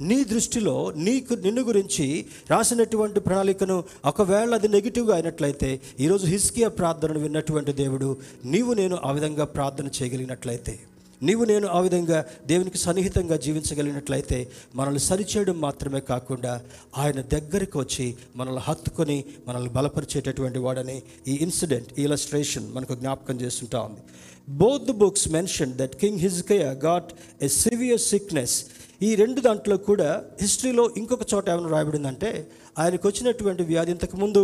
నీ 0.00 0.18
దృష్టిలో 0.24 0.74
నీకు 1.02 1.32
నిన్ను 1.34 1.62
గురించి 1.62 2.06
రాసినటువంటి 2.50 3.20
ప్రణాళికను 3.20 3.76
ఒకవేళ 4.04 4.50
అది 4.54 4.68
నెగిటివ్గా 4.68 5.14
అయినట్లయితే 5.14 5.70
ఈరోజు 6.00 6.26
హిస్కియా 6.26 6.70
ప్రార్థనను 6.78 7.20
విన్నటువంటి 7.20 7.72
దేవుడు 7.72 8.08
నీవు 8.44 8.74
నేను 8.74 8.98
ఆ 9.04 9.12
విధంగా 9.12 9.44
ప్రార్థన 9.54 9.88
చేయగలిగినట్లయితే 9.98 10.74
నీవు 11.22 11.44
నేను 11.44 11.66
ఆ 11.68 11.80
విధంగా 11.80 12.24
దేవునికి 12.46 12.78
సన్నిహితంగా 12.78 13.36
జీవించగలిగినట్లయితే 13.36 14.38
మనల్ని 14.74 15.00
సరిచేయడం 15.00 15.60
మాత్రమే 15.60 16.00
కాకుండా 16.00 16.52
ఆయన 16.98 17.20
దగ్గరికి 17.20 17.78
వచ్చి 17.78 18.06
మనల్ని 18.36 18.62
హత్తుకొని 18.64 19.24
మనల్ని 19.48 19.70
బలపరిచేటటువంటి 19.70 20.58
వాడని 20.58 21.02
ఈ 21.28 21.34
ఇన్సిడెంట్ 21.46 21.90
ఈ 21.98 22.02
ఇలస్ట్రేషన్ 22.02 22.74
మనకు 22.74 22.94
జ్ఞాపకం 22.94 23.36
చేస్తుంటా 23.40 23.80
ఉంది. 23.80 24.02
Both 24.48 24.84
the 24.84 24.90
books 24.90 25.28
mention 25.28 25.72
that 25.72 25.96
king 25.96 26.18
Hezekiah 26.18 26.64
got 26.84 27.12
a 27.42 27.48
severe 27.48 28.00
sickness 28.00 28.56
ఈ 29.02 29.14
రెండు 29.14 29.40
దాంట్లో 29.40 29.76
కూడా 29.76 30.10
హిస్టరీలో 30.40 30.90
ఇంకొక 30.96 31.34
చోట 31.34 31.48
ఏమైనా 31.48 31.68
రాయబడిందంటే 31.68 32.48
ఆయనకు 32.78 33.08
వచ్చినటువంటి 33.08 33.62
వ్యాధి 33.62 33.90
ఇంతకుముందు 33.90 34.42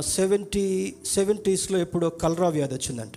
సెవెంటీ 0.00 0.94
సెవెంటీస్లో 1.14 1.78
ఎప్పుడో 1.78 2.08
కలరా 2.08 2.48
వ్యాధి 2.48 2.74
వచ్చిందంట. 2.74 3.14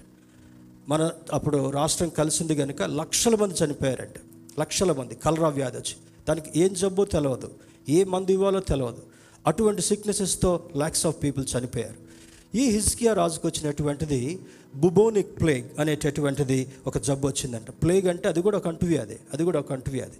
మన 0.89 1.11
అప్పుడు 1.33 1.69
రాష్ట్రం 1.69 2.09
కలిసింది 2.09 2.55
కనుక 2.55 2.81
లక్షల 2.81 3.35
మంది 3.35 3.55
చనిపోయారంట. 3.65 4.15
లక్షల 4.59 4.91
మంది 4.91 5.15
కలరా 5.15 5.47
వ్యాధి 5.47 5.77
వచ్చి. 5.77 5.95
దానికి 6.29 6.59
ఏం 6.59 6.73
జబ్బో 6.73 7.05
తెలియదు 7.05 7.51
ఏ 7.89 8.03
మందు 8.03 8.31
ఇవ్వాలో 8.31 8.59
తెలియదు 8.59 9.03
అటువంటి 9.47 9.81
సిక్నెసెస్తో 9.81 10.69
ల్యాక్స్ 10.77 11.05
ఆఫ్ 11.05 11.23
పీపుల్ 11.23 11.45
చనిపోయారు. 11.57 11.95
ఈ 12.57 12.69
హిస్కియా 12.69 13.13
రాజుకు 13.13 13.47
వచ్చినటువంటిది 13.47 14.39
బుబోనిక్ 14.75 15.39
ప్లేగ్ 15.39 15.69
అనేటటువంటిది 15.79 16.67
ఒక 16.87 16.97
జబ్బు 16.97 17.27
వచ్చిందంట. 17.27 17.69
ప్లేగ్ 17.69 18.07
అంటే 18.07 18.29
అది 18.29 18.41
కూడా 18.41 18.57
ఒక 18.57 18.67
అంటువ్యాధి. 18.67 19.15
అది 19.33 19.43
కూడా 19.43 19.59
ఒక 19.59 19.73
అంటువ్యాధి. 19.73 20.19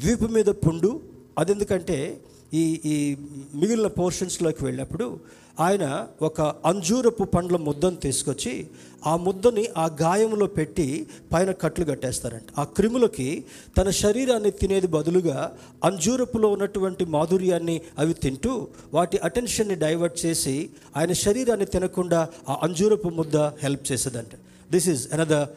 ద్వీపు 0.00 0.24
మీద 0.24 0.44
పుండు 0.44 1.00
అది 1.38 1.52
ఎందుకంటే 1.52 2.20
ఈ 2.54 2.80
ఈ 2.84 3.16
మిగిలిన 3.54 3.86
పోర్షన్స్లోకి 3.86 4.64
వెళ్ళినప్పుడు 4.64 5.20
ఆయన 5.60 6.06
ఒక 6.22 6.40
అంజూరపు 6.40 7.24
పండ్ల 7.24 7.56
ముద్దను 7.56 7.96
తీసుకొచ్చి 7.96 8.66
ఆ 9.06 9.16
ముద్దని 9.16 9.64
ఆ 9.76 9.86
గాయంలో 10.02 10.46
పెట్టి 10.46 11.06
పైన 11.32 11.50
కట్లు 11.50 11.84
కట్టేస్తారంట. 11.84 12.44
ఆ 12.58 12.64
క్రిములకి 12.64 13.44
తన 13.78 13.90
శరీరాన్ని 13.90 14.50
తినేది 14.50 14.86
బదులుగా 14.86 15.56
అంజూరపులో 15.84 16.48
ఉన్నటువంటి 16.48 17.04
మాధుర్యాన్ని 17.04 17.80
అవి 17.98 18.14
తింటూ 18.14 18.68
వాటి 18.94 19.18
అటెన్షన్ని 19.18 19.74
డైవర్ట్ 19.74 20.26
చేసి 20.26 20.70
ఆయన 20.96 21.12
శరీరాన్ని 21.12 21.66
తినకుండా 21.66 22.28
ఆ 22.48 22.58
అంజూరపు 22.62 23.08
ముద్ద 23.08 23.36
help 23.36 23.92
చేసేదంట. 23.92 24.32
This 24.72 24.88
is 24.88 25.14
another 25.14 25.48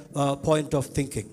point 0.47 0.75
of 0.75 0.89
thinking 0.95 1.29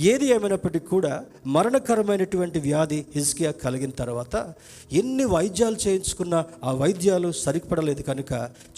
ఏది 0.00 0.26
ఏమైనప్పటికీ 0.26 0.86
కూడా 0.86 1.24
మరణకరమైనటువంటి 1.46 2.58
వ్యాధి 2.58 3.06
హిజ్కియా 3.14 3.50
కలిగిన 3.50 3.90
తర్వాత 3.90 4.54
ఎన్ని 4.92 5.24
వైద్యాలు 5.24 5.76
చేయించుకున్నా 5.76 6.44
ఆ 6.64 6.72
వైద్యాలు 6.72 7.32
సరిపడలేదు 7.32 8.02
కనుక 8.02 8.32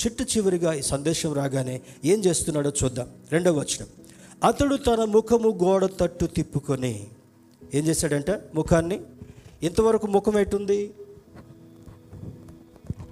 చిట్టు 0.04 0.22
చివరిగా 0.22 0.72
ఈ 0.72 0.82
సందేశం 0.82 1.32
రాగానే 1.32 1.80
ఏం 2.04 2.20
చేస్తున్నాడో 2.24 2.72
చూద్దాం. 2.84 3.08
రెండవ 3.32 3.58
వచనం. 3.58 3.86
అతడు 4.44 4.76
తన 4.76 5.04
ముఖము 5.04 5.58
గోడ 5.64 5.86
తట్టు 6.00 6.26
తిప్పుకొని 6.26 7.06
ఏం 7.74 7.84
చేశాడంట? 7.84 8.30
ముఖాన్ని? 8.30 9.00
ఇంతవరకు 9.62 10.06
ముఖం 10.06 10.38
ఎటుంది? 10.38 10.90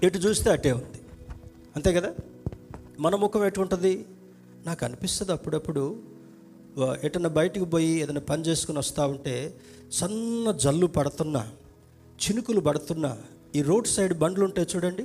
ఎటు 0.02 0.18
చూస్తే 0.18 0.50
అటే 0.50 0.72
ఉంది. 0.72 1.00
అంతే 1.76 1.92
కదా? 1.92 2.14
మన 3.00 3.14
ముఖం 3.14 3.44
ఎటు 3.44 3.60
ఉంటుంది? 3.60 4.04
నాకు 4.66 4.84
అనిపిస్తుంది 4.84 5.32
అప్పుడప్పుడు 5.32 6.09
ఎటన్నా 7.02 7.28
బయటికి 7.28 7.64
పోయి 7.64 7.90
ఏదైనా 8.00 8.20
పని 8.20 8.42
చేసుకుని 8.42 8.78
వస్తూ 8.78 9.02
ఉంటే 9.06 9.34
సన్న 9.92 10.50
జల్లు 10.56 10.86
పడుతున్నా 10.86 11.42
చినుకులు 12.18 12.60
పడుతున్నా 12.60 13.10
ఈ 13.56 13.62
రోడ్ 13.62 13.86
సైడ్ 13.86 14.14
బండ్లు 14.18 14.44
ఉంటాయి 14.44 14.68
చూడండి 14.74 15.04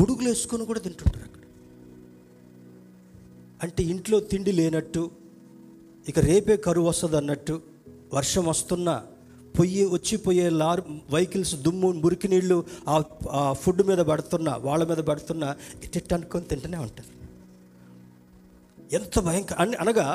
గుడుగులు 0.00 0.28
వేసుకొని 0.28 0.64
కూడా 0.66 0.80
తింటుంటారు 0.80 1.24
అక్కడ. 1.24 1.42
అంటే 3.62 3.82
ఇంట్లో 3.84 4.20
తిండి 4.20 4.52
లేనట్టు 4.52 5.02
ఇక 6.08 6.18
రేపే 6.20 6.56
కరువు 6.56 6.88
వస్తుంది 6.88 7.16
అన్నట్టు 7.16 7.54
వర్షం 8.12 8.44
వస్తున్నా 8.46 8.94
పొయ్యి 9.58 9.84
వచ్చిపోయే 9.86 10.48
లార్ 10.56 10.80
వెహికల్స్ 11.10 11.54
దుమ్ము 11.62 11.92
మురికి 12.00 12.28
నీళ్ళు 12.28 12.56
ఆ 13.28 13.52
ఫుడ్ 13.52 13.82
మీద 13.82 13.98
పడుతున్నా 13.98 14.56
వాళ్ళ 14.56 14.84
మీద 14.84 15.00
పడుతున్నా 15.02 15.48
ఇట్ట 15.84 16.12
అనుకొని 16.12 16.44
తింటూనే 16.44 16.76
ఉంటుంది 16.76 17.12
ఎంత 18.92 19.18
భయంకర 19.18 19.56
అని 19.58 19.76
అనగా 19.76 20.06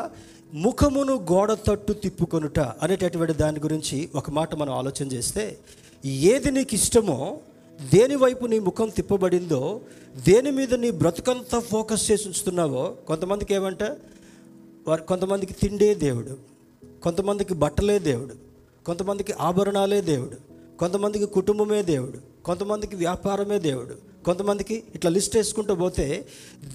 ముఖమును 0.53 1.13
గోడ 1.31 1.51
తట్టు 1.53 1.93
తిప్పుకొనుట 1.93 2.59
అనేటటువంటి 2.59 3.33
దాని 3.33 3.59
గురించి 3.59 4.09
ఒక 4.15 4.29
మాట 4.29 4.55
మనం 4.55 4.73
ఆలోచన 4.73 5.07
చేస్తే 5.07 5.57
ఏది 6.25 6.51
నీకు 6.51 6.75
ఇష్టమో 6.75 7.39
దేని 7.79 8.15
వైపు 8.15 8.45
నీ 8.45 8.59
ముఖం 8.59 8.89
తిప్పబడిందో 8.89 9.81
దేని 10.15 10.51
మీద 10.51 10.73
నీ 10.73 10.91
బ్రతుకంతా 10.91 11.59
ఫోకస్ 11.59 12.11
చేసి 12.11 12.27
ఉంచుతున్నావో 12.27 12.95
కొంతమందికి 13.07 13.53
ఏమంట 13.53 13.83
వారు 14.87 15.01
కొంతమందికి 15.01 15.53
తిండే 15.53 15.95
దేవుడు 15.95 16.37
కొంతమందికి 17.03 17.53
బట్టలే 17.53 17.99
దేవుడు 17.99 18.35
కొంతమందికి 18.85 19.33
ఆభరణాలే 19.39 20.01
దేవుడు 20.01 20.37
కొంతమందికి 20.77 21.25
కుటుంబమే 21.25 21.83
దేవుడు 21.83 22.19
కొంతమందికి 22.43 22.95
వ్యాపారమే 22.95 23.59
దేవుడు 23.59 24.10
కొంతమందికి 24.25 24.83
ఇట్లా 24.95 25.11
లిస్ట్ 25.11 25.35
వేసుకుంటూ 25.35 25.75
పోతే 25.75 26.27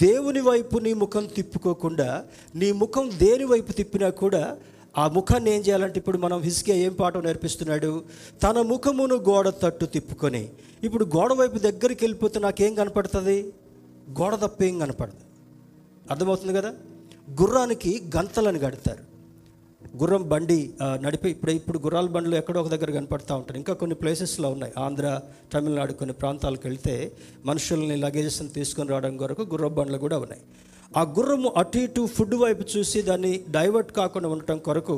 దేవుని 0.03 0.41
వైపు 0.41 0.79
నీ 0.79 0.93
ముఖం 0.93 1.27
తిప్పుకోకుండా 1.27 2.25
నీ 2.55 2.73
ముఖం 2.73 3.11
దేని 3.19 3.45
వైపు 3.45 3.73
తిప్పినా 3.73 4.11
కూడా 4.11 4.57
ఆ 4.99 5.09
ముఖాన్ని 5.09 5.55
ఏం 5.55 5.61
చేయాలంటే 5.61 5.99
ఇప్పుడు 5.99 6.19
మనం 6.19 6.41
హిస్కే 6.41 6.79
ఏం 6.79 6.93
పాఠం 6.93 7.23
నేర్పిస్తున్నాడు? 7.23 8.05
తన 8.43 8.61
ముఖమును 8.61 9.15
గోడ 9.15 9.49
తట్టు 9.49 9.87
తిప్పుకొని. 9.87 10.49
ఇప్పుడు 10.83 11.05
గోడ 11.05 11.33
వైపు 11.33 11.59
దగ్గరికి 11.59 12.05
వెళ్ళిపోతే 12.05 12.41
నాకేం 12.41 12.75
కనపడుతుంది? 12.75 13.53
గోడ 14.11 14.35
తప్ప 14.35 14.63
ఏం 14.63 14.79
కనపడదు. 14.79 15.17
అర్థమవుతుంది 16.11 16.53
కదా? 16.53 16.75
గుర్రానికి 17.41 18.03
గంతలను 18.17 18.59
కడతారు. 18.59 19.16
గుర్రం 20.01 20.23
బండి 20.29 20.59
నడిపి 21.05 21.29
ఇప్పుడు 21.35 21.53
ఇప్పుడు 21.59 21.79
గుర్రాల 21.85 22.09
బండ్లు 22.15 22.35
ఎక్కడో 22.41 22.59
ఒక 22.63 22.71
దగ్గర 22.73 22.91
కనపడతా 22.97 23.33
ఉంటారు. 23.41 23.59
ఇంకా 23.61 23.73
కొన్ని 23.81 23.97
ప్లేసెస్లో 24.01 24.49
ఉన్నాయి. 24.55 24.73
ఆంధ్ర 24.85 25.07
తమిళనాడు 25.53 25.93
కొన్ని 26.01 26.15
ప్రాంతాలకు 26.21 26.65
వెళ్తే 26.69 26.95
మనుషుల్ని 27.49 27.97
లగేజెస్ని 28.05 28.51
తీసుకొని 28.57 28.91
రావడం 28.93 29.15
కొరకు 29.23 29.43
గుర్రం 29.53 29.75
బండ్లు 29.79 29.99
కూడా 30.05 30.19
ఉన్నాయి. 30.25 30.43
ఆ 31.01 31.03
గుర్రము 31.17 31.49
అటు 31.61 31.79
ఇటు 31.85 32.03
ఫుడ్ 32.17 32.37
వైపు 32.43 32.65
చూసి 32.75 32.99
దాన్ని 33.09 33.33
డైవర్ట్ 33.57 33.93
కాకుండా 34.01 34.29
ఉండటం 34.35 34.59
కొరకు 34.69 34.97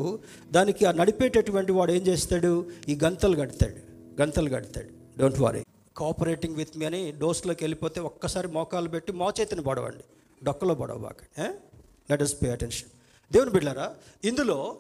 దానికి 0.57 0.83
ఆ 0.91 0.93
నడిపేటటువంటి 1.01 1.73
వాడు 1.79 1.93
ఏం 1.99 2.03
చేస్తాడు? 2.11 2.53
ఈ 2.89 2.99
గంతలు 3.05 3.37
కడతాడు. 3.43 3.81
గంతలు 4.21 4.51
కడతాడు. 4.57 4.93
Don't 5.21 5.41
worry 5.47 5.63
cooperating 6.01 6.57
with 6.61 6.77
me 6.79 6.85
అని 6.91 7.03
డోస్లోకి 7.23 7.63
వెళ్ళిపోతే 7.65 7.99
ఒక్కసారి 8.11 8.49
మోకాలు 8.59 8.89
పెట్టి 8.95 9.13
మోచేతిని 9.23 9.63
పడవండి. 9.71 10.05
డొక్కలో 10.43 10.75
పడవబాక 10.83 11.21
లెట్ 12.11 12.23
అస్ 12.27 12.37
పే 12.43 12.49
అటెన్షన్ 12.59 12.93
దేవుని 13.33 13.51
బిడ్డారా 13.51 13.95
ఇందులో 14.25 14.77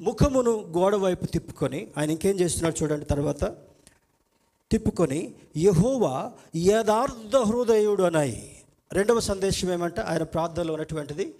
ముఖమును 0.00 0.50
గోడ 0.50 0.94
వైపు 0.94 1.26
తిప్పుకొని 1.26 1.88
ఆయన 1.96 2.10
ఇంకేం 2.10 2.40
చేస్తున్నాడు 2.40 2.82
చూడండి 2.82 3.04
తర్వాత. 3.04 3.44
తిప్పుకొని 4.70 5.34
యహోవా 5.56 6.32
యథార్థ 6.56 7.36
హృదయుడు 7.36 8.02
అనాయి. 8.02 8.56
రెండవ 8.92 9.20
సందేశం 9.20 9.72
ఏమంటే 9.72 10.00
ఆయన 10.00 10.22
ప్రార్థనలో 10.22 10.72
ఉన్నటువంటిది 10.72 11.34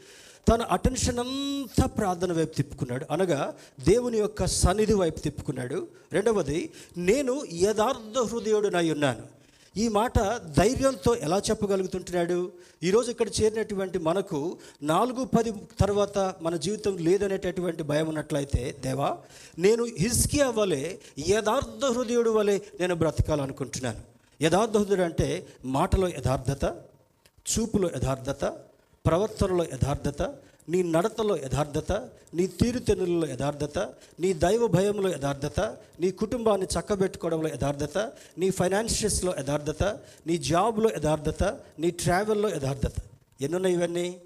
తన 0.49 0.63
అటెన్షన్ 0.63 1.19
అంతా 1.19 1.87
ప్రార్థన 1.87 2.33
వైపు 2.33 2.55
తిప్పుకున్నాడు. 2.55 3.07
అనగా 3.11 3.55
దేవుని 3.85 4.19
యొక్క 4.19 4.47
సన్నిధి 4.47 4.95
వైపు 4.95 5.21
తిప్పుకున్నాడు. 5.21 5.89
రెండవది 6.13 6.71
నేను 6.97 7.45
యథార్థ 7.53 8.19
హృదయుడునై 8.19 8.91
ఉన్నాను. 8.91 9.42
ఈ 9.77 9.89
మాట 9.89 10.19
ధైర్యంతో 10.57 11.15
ఎలా 11.15 11.39
చెప్పగలుగుతుంటున్నాడు? 11.39 12.53
ఈరోజు 12.83 13.11
ఇక్కడ 13.11 13.29
చేరినటువంటి 13.29 13.99
మనకు 13.99 14.59
నాలుగు 14.83 15.25
పది 15.25 15.53
తర్వాత 15.81 16.19
మన 16.43 16.57
జీవితం 16.57 16.97
లేదనేటటువంటి 16.97 17.83
భయం 17.83 18.09
ఉన్నట్లయితే 18.09 18.77
దేవా 18.81 19.19
నేను 19.59 19.85
హిస్కియా 19.85 20.51
వలె 20.51 20.97
యథార్థ 21.29 21.85
హృదయుడు 21.85 22.31
వలె 22.31 22.59
నేను 22.81 22.95
బ్రతకాలనుకుంటున్నాను. 22.95 24.01
యథార్థ 24.43 24.77
హృదయుడు 24.77 25.03
అంటే 25.03 25.47
మాటలో 25.65 26.09
యథార్థత 26.09 26.65
చూపులో 27.47 27.89
యథార్థత 27.97 28.45
ప్రవర్తనలో 29.07 29.65
యథార్థత 29.65 30.23
నీ 30.69 30.83
నడతలో 30.83 31.37
యథార్థత 31.37 31.93
నీ 32.35 32.47
తీరుతెన్నులలో 32.47 33.29
యథార్థత 33.29 33.79
నీ 34.21 34.33
దైవ 34.33 34.67
భయంలో 34.67 35.11
యథార్థత 35.11 35.61
నీ 36.01 36.11
కుటుంబాన్ని 36.11 36.67
చక్కబెట్టుకోవడంలో 36.67 37.49
యథార్థత 37.49 38.13
నీ 38.39 38.51
ఫైనాన్షియల్స్లో 38.51 39.35
యథార్థత 39.39 39.85
నీ 40.27 40.39
జాబ్లో 40.39 40.91
యథార్థత 40.91 41.45
నీ 41.79 41.91
ట్రావెల్లో 41.91 42.49
యథార్థత. 42.49 42.93
ఎన్నున్నాయి 43.41 43.75
ఇవన్నీ? 43.75 44.21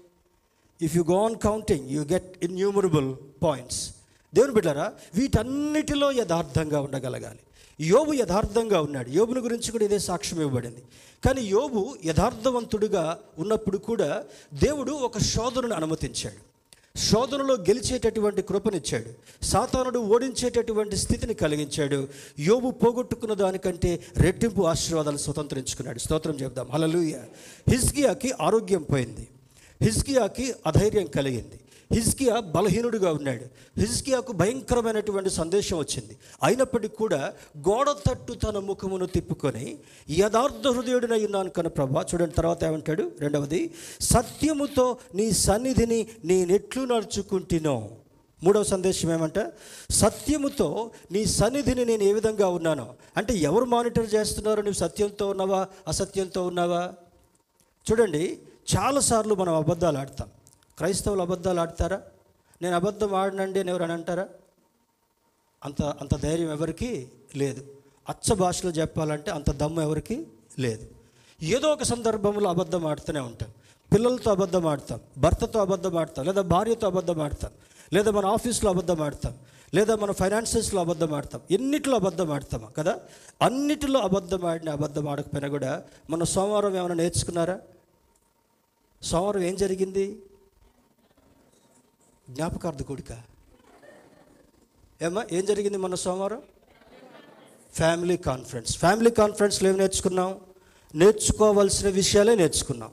If 0.81 0.95
you 0.95 1.03
go 1.03 1.25
on 1.25 1.35
counting 1.35 1.89
you 1.89 2.03
get 2.03 2.45
innumerable 2.45 3.15
points 3.43 3.95
దేవుని 4.33 4.53
బిడ్డారా 4.53 4.93
వీటన్నిటిలో 5.15 6.11
యథార్థంగా 6.11 6.81
ఉండగలగాలి. 6.81 7.39
యోబు 7.81 8.13
యథార్థంగా 8.13 8.81
ఉన్నాడు. 8.81 9.09
యోబుని 9.09 9.39
గురించి 9.39 9.71
కూడా 9.71 9.85
ఇదే 9.85 9.99
సాక్ష్యం 9.99 10.41
ఇవ్వబడింది. 10.41 10.83
కానీ 11.25 11.41
యోబు 11.41 11.95
యథార్థవంతుడుగా 12.05 13.19
ఉన్నప్పుడు 13.39 13.77
కూడా 13.77 14.23
దేవుడు 14.53 14.91
ఒక 14.91 15.17
శోధనను 15.17 15.73
అనుమతించాడు. 15.73 16.47
శోధనలో 16.99 17.53
గెలిచేటటువంటి 17.53 18.41
కృపనిచ్చాడు. 18.41 19.45
సాతానుడు 19.45 19.99
ఓడించేటటువంటి 19.99 20.95
స్థితిని 20.95 21.33
కలిగించాడు. 21.33 22.07
యోబు 22.39 22.71
పోగొట్టుకున్న 22.71 23.33
దానికంటే 23.33 24.03
రెట్టింపు 24.17 24.61
ఆశీర్వాదాలు 24.61 25.17
స్వతంత్రించుకున్నాడు. 25.17 25.99
స్తోత్రం 25.99 26.35
చెప్దాం 26.35 26.67
హలలుయ 26.73 27.17
హిజ్కియాకి 27.69 28.33
ఆరోగ్యం 28.41 28.81
పోయింది. 28.81 29.27
హిజ్కియాకి 29.81 30.53
అధైర్యం 30.67 31.05
కలిగింది. 31.05 31.59
హిజ్కియా 31.93 32.39
బలహీనుడిగా 32.39 33.11
ఉన్నాడు. 33.11 33.45
హిజ్కియాకు 33.79 34.31
భయంకరమైనటువంటి 34.31 35.29
సందేశం 35.29 35.77
వచ్చింది. 35.77 36.17
అయినప్పటికీ 36.43 36.95
కూడా 36.95 37.33
గోడ 37.57 37.91
తట్టు 37.91 38.33
తన 38.33 38.57
ముఖమును 38.57 39.05
తిప్పుకొని 39.05 39.77
యథార్థ 40.09 40.67
హృదయుడినై 40.67 41.25
ఉన్నాను 41.25 41.49
కను 41.49 41.69
ప్రభా. 41.69 42.05
చూడండి 42.13 42.33
తర్వాత 42.33 42.63
ఏమంటాడు? 42.63 43.11
రెండవది 43.19 43.73
సత్యముతో 44.01 44.97
నీ 45.15 45.31
సన్నిధిని 45.31 46.07
నేనెట్లు 46.25 46.85
నడుచుకుంటునో. 46.85 47.89
మూడవ 48.43 48.63
సందేశం 48.63 49.13
ఏమంట? 49.13 49.51
సత్యముతో 49.89 50.91
నీ 51.11 51.25
సన్నిధిని 51.25 51.85
నేను 51.85 52.03
ఏ 52.03 52.13
విధంగా 52.13 52.47
ఉన్నానో. 52.47 52.93
అంటే 53.17 53.33
ఎవరు 53.33 53.65
మానిటర్ 53.65 54.13
చేస్తున్నారో? 54.13 54.61
నువ్వు 54.61 54.79
సత్యంతో 54.79 55.29
ఉన్నావా? 55.29 55.67
అసత్యంతో 55.87 56.47
ఉన్నావా? 56.47 56.93
చూడండి 57.91 58.39
చాలాసార్లు 58.77 59.35
మనం 59.35 59.55
అబద్ధాలు 59.55 59.97
ఆడతాం. 59.97 60.27
క్రైస్తవులు 60.77 61.21
అబద్ధాలు 61.21 61.59
ఆడతారా? 61.59 62.01
నేను 62.61 62.75
అబద్ధం 62.75 63.15
ఆడనండి 63.15 63.59
అని 63.59 63.69
ఎవరని 63.69 63.91
అంటారా? 63.91 64.27
అంత 65.65 65.83
అంత 65.83 66.15
ధైర్యం 66.15 66.51
ఎవరికి 66.51 67.11
లేదు. 67.35 67.65
అచ్చ 68.09 68.35
భాషలో 68.35 68.71
చెప్పాలంటే 68.71 69.31
అంత 69.31 69.51
దమ్ము 69.51 69.81
ఎవరికి 69.81 70.27
లేదు. 70.59 70.87
ఏదో 71.43 71.67
ఒక 71.67 71.83
సందర్భంలో 71.83 72.49
అబద్ధం 72.49 72.87
ఆడుతూనే 72.87 73.19
ఉంటాం. 73.19 73.49
పిల్లలతో 73.93 74.31
అబద్ధం 74.31 74.65
ఆడతాం. 74.65 74.99
భర్తతో 75.17 75.59
అబద్ధం 75.59 75.97
ఆడతాం. 75.97 76.25
లేదా 76.25 76.41
భార్యతో 76.41 76.87
అబద్ధం 76.87 77.21
ఆడతాం. 77.21 77.51
లేదా 77.93 78.11
మన 78.11 78.25
ఆఫీస్లో 78.25 78.69
అబద్ధం 78.69 79.01
ఆడతాం. 79.01 79.37
లేదా 79.73 79.95
మన 79.95 80.11
ఫైనాన్సెస్లో 80.11 80.81
అబద్ధం 80.81 81.13
ఆడతాం. 81.13 81.41
ఎన్నిటిలో 81.51 81.95
అబద్ధం 81.95 82.31
ఆడతామా? 82.31 82.67
కదా? 82.67 82.99
అన్నిటిలో 83.41 83.99
అబద్ధం 83.99 84.45
ఆడిన 84.45 84.69
అబద్ధం 84.69 85.09
ఆడకపోయినా 85.09 85.49
కూడా 85.49 85.83
మన 86.09 86.23
సోమవారం 86.23 86.75
ఏమైనా 86.75 86.93
నేర్చుకున్నారా? 86.93 87.61
సోమవారం 89.01 89.41
ఏం 89.41 89.55
జరిగింది? 89.55 90.21
జ్ఞాపకార్థ 92.29 92.81
కూడిక. 92.81 93.11
ఏమ్మా 95.01 95.25
ఏం 95.31 95.45
జరిగింది 95.45 95.77
మన 95.77 95.95
సోమవారం? 95.95 96.41
ఫ్యామిలీ 97.73 98.17
కాన్ఫరెన్స్ 98.17 98.77
ఫ్యామిలీ 98.77 99.09
కాన్ఫరెన్స్లో 99.09 99.69
ఏం 99.69 99.77
నేర్చుకున్నాం? 99.77 100.39
నేర్చుకోవాల్సిన 100.95 101.89
విషయాలే 101.89 102.35
నేర్చుకున్నాం. 102.35 102.91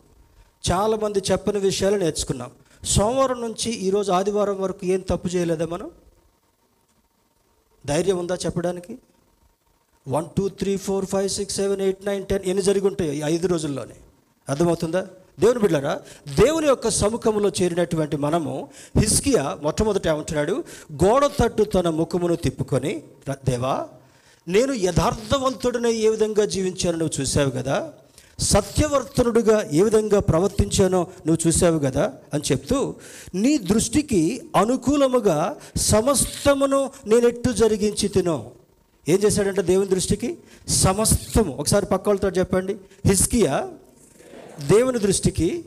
చాలామంది 0.71 1.23
చెప్పని 1.31 1.59
విషయాలు 1.59 1.97
నేర్చుకున్నాం. 1.97 2.51
సోమవారం 2.85 3.41
నుంచి 3.41 3.71
ఈరోజు 3.71 4.13
ఆదివారం 4.13 4.61
వరకు 4.61 4.81
ఏం 4.85 5.01
తప్పు 5.01 5.29
చేయలేదా 5.29 5.67
మనం? 5.67 5.91
ధైర్యం 7.87 8.19
ఉందా 8.19 8.35
చెప్పడానికి? 8.35 8.99
One 10.09 10.27
two 10.37 10.49
three 10.49 10.77
four 10.77 11.07
five 11.07 11.29
six 11.29 11.57
seven 11.57 11.81
eight 11.81 12.07
nine 12.07 12.27
ten 12.27 12.45
ఎన్ని 12.45 12.63
జరిగి 12.63 12.87
ఉంటాయి 12.87 13.19
ఐదు 13.19 13.47
రోజుల్లోనే. 13.47 13.95
అర్థమవుతుందా? 14.49 15.09
దేవుని 15.41 15.59
బిడ్డారా 15.59 16.01
దేవుని 16.37 16.67
యొక్క 16.67 16.89
సముఖంలో 16.89 17.53
చేరినటువంటి 17.63 18.17
మనము 18.17 18.69
హిస్కియా 18.99 19.59
మొట్టమొదట 19.63 20.09
ఏమంటున్నాడు? 20.09 20.65
గోడ 21.05 21.27
తట్టు 21.27 21.63
తన 21.63 21.89
ముఖమును 21.89 22.37
తిప్పుకొని 22.37 23.03
దేవా 23.49 23.89
నేను 24.49 24.73
యథార్థవంతుడిని 24.73 25.95
ఏ 25.95 26.09
విధంగా 26.09 26.45
జీవించానో 26.45 26.99
నువ్వు 26.99 27.21
చూసావు 27.21 27.51
కదా? 27.51 27.93
సత్యవర్తనుడుగా 28.39 29.69
ఏ 29.73 29.83
విధంగా 29.83 30.21
ప్రవర్తించానో 30.21 31.07
నువ్వు 31.27 31.49
చూసావు 31.49 31.79
కదా? 31.79 32.13
అని 32.35 32.43
చెప్తూ 32.53 32.95
నీ 33.35 33.59
దృష్టికి 33.59 34.43
అనుకూలముగా 34.57 35.57
సమస్తమును 35.77 36.91
నేనెట్టు 37.07 37.53
జరిగించి 37.53 38.09
తినో. 38.09 38.51
ఏం 39.09 39.19
చేశాడంటే 39.19 39.63
దేవుని 39.63 39.89
దృష్టికి? 39.89 40.39
సమస్తము. 40.69 41.57
ఒకసారి 41.57 41.87
పక్క 41.87 42.09
వాళ్ళతో 42.09 42.29
చెప్పండి. 42.29 42.77
హిస్కియా 43.07 43.69
దేవుని 44.61 44.99
దృష్టికి 44.99 45.65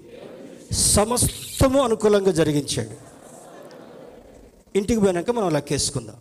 సమస్తము 0.71 1.84
అనుకూలంగా 1.84 2.32
జరిగించాడు. 2.32 2.89
ఇంటికి 4.76 5.00
పోయినాక 5.00 5.32
మనం 5.32 5.54
లెక్కేసుకుందాం. 5.54 6.15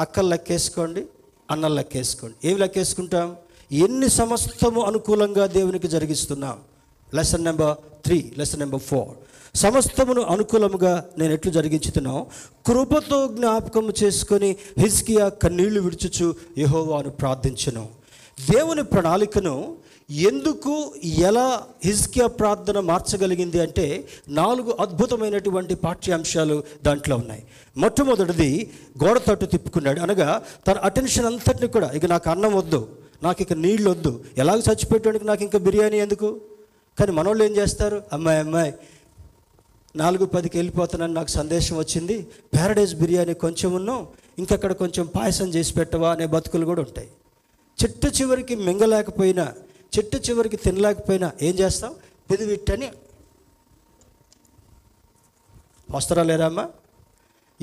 అక్కలు 0.00 0.28
లెక్కేసుకోండి 0.28 1.06
అన్నలు 1.50 1.74
లెక్కేసుకోండి. 1.74 2.48
ఏమి 2.48 2.60
లెక్కేసుకుంటాం? 2.60 3.36
ఎన్ని 3.72 4.08
సమస్తము 4.08 4.80
అనుకూలంగా 4.80 5.46
దేవునికి 5.46 5.88
జరిగిస్తున్నాం? 5.88 6.58
Lesson 7.14 7.44
number 7.44 8.04
three 8.04 8.32
lesson 8.38 8.60
number 8.60 8.80
four 8.80 9.16
సమస్తమును 9.56 10.22
అనుకూలముగా 10.22 11.04
నేను 11.18 11.32
ఎట్లు 11.32 11.50
జరిగించుతున్నాం 11.50 12.26
కృపతో 12.66 13.28
జ్ఞాపకం 13.28 13.92
చేసుకొని 14.04 14.56
హిజ్కియా 14.78 15.28
కన్నీళ్ళు 15.28 15.80
విడుచుచు 15.80 16.34
యహోవాను 16.58 17.10
ప్రార్థించను. 17.10 17.88
దేవుని 18.50 18.82
ప్రణాళికను 18.82 19.76
ఎందుకు 20.20 20.72
ఎలా 21.04 21.44
హిజ్కియా 21.84 22.26
ప్రార్థన 22.26 22.80
మార్చగలిగింది 22.80 23.60
అంటే 23.60 23.84
నాలుగు 24.28 24.70
అద్భుతమైనటువంటి 24.80 25.74
పాఠ్యాంశాలు 25.74 26.56
దాంట్లో 26.84 27.16
ఉన్నాయి. 27.16 27.42
మొట్టమొదటిది 27.76 28.70
గోడ 29.04 29.18
తట్టు 29.18 29.46
తిప్పుకున్నాడు. 29.46 30.00
అనగా 30.00 30.42
తన 30.68 30.76
అటెన్షన్ 30.88 31.26
అంతటిని 31.26 31.68
కూడా 31.68 31.90
ఇక 31.90 32.06
నాకు 32.06 32.30
అన్నం 32.30 32.54
వద్దు 32.56 32.80
నాకు 33.22 33.42
ఇక 33.42 33.52
నీళ్ళు 33.52 33.88
వద్దు 33.90 34.12
ఎలాగ 34.38 34.58
చచ్చిపెట్టడానికి 34.58 35.24
నాకు 35.24 35.42
ఇంకా 35.42 35.58
బిర్యానీ 35.58 35.98
ఎందుకు? 35.98 36.28
కానీ 36.98 37.12
మనోళ్ళు 37.12 37.44
ఏం 37.44 37.52
చేస్తారు? 37.56 38.02
అమ్మాయి 38.12 38.38
అమ్మాయి 38.38 38.72
నాలుగు 39.96 40.24
పదికి 40.24 40.56
వెళ్ళిపోతానని 40.58 41.14
నాకు 41.14 41.30
సందేశం 41.30 41.78
వచ్చింది. 41.78 42.16
ప్యారడైజ్ 42.54 42.94
బిర్యానీ 42.94 43.34
కొంచెం 43.34 43.74
ఉన్నాం 43.74 44.06
ఇంకక్కడ 44.38 44.72
కొంచెం 44.72 45.04
పాయసం 45.16 45.48
చేసి 45.48 45.72
పెట్టవా 45.74 46.10
అనే 46.12 46.26
బతుకులు 46.26 46.66
కూడా 46.66 46.82
ఉంటాయి. 46.82 47.08
చిట్ట 47.78 48.20
చివరికి 48.20 48.54
మింగలేకపోయినా 48.56 49.46
చెట్టు 49.96 50.16
చివరికి 50.16 50.56
తినలేకపోయినా 50.56 51.32
ఏం 51.42 51.54
చేస్తాం 51.54 51.94
పెదివిట్టని 52.30 52.92
వస్తారా 55.90 56.22
లేరా 56.22 56.46
అమ్మా 56.46 56.68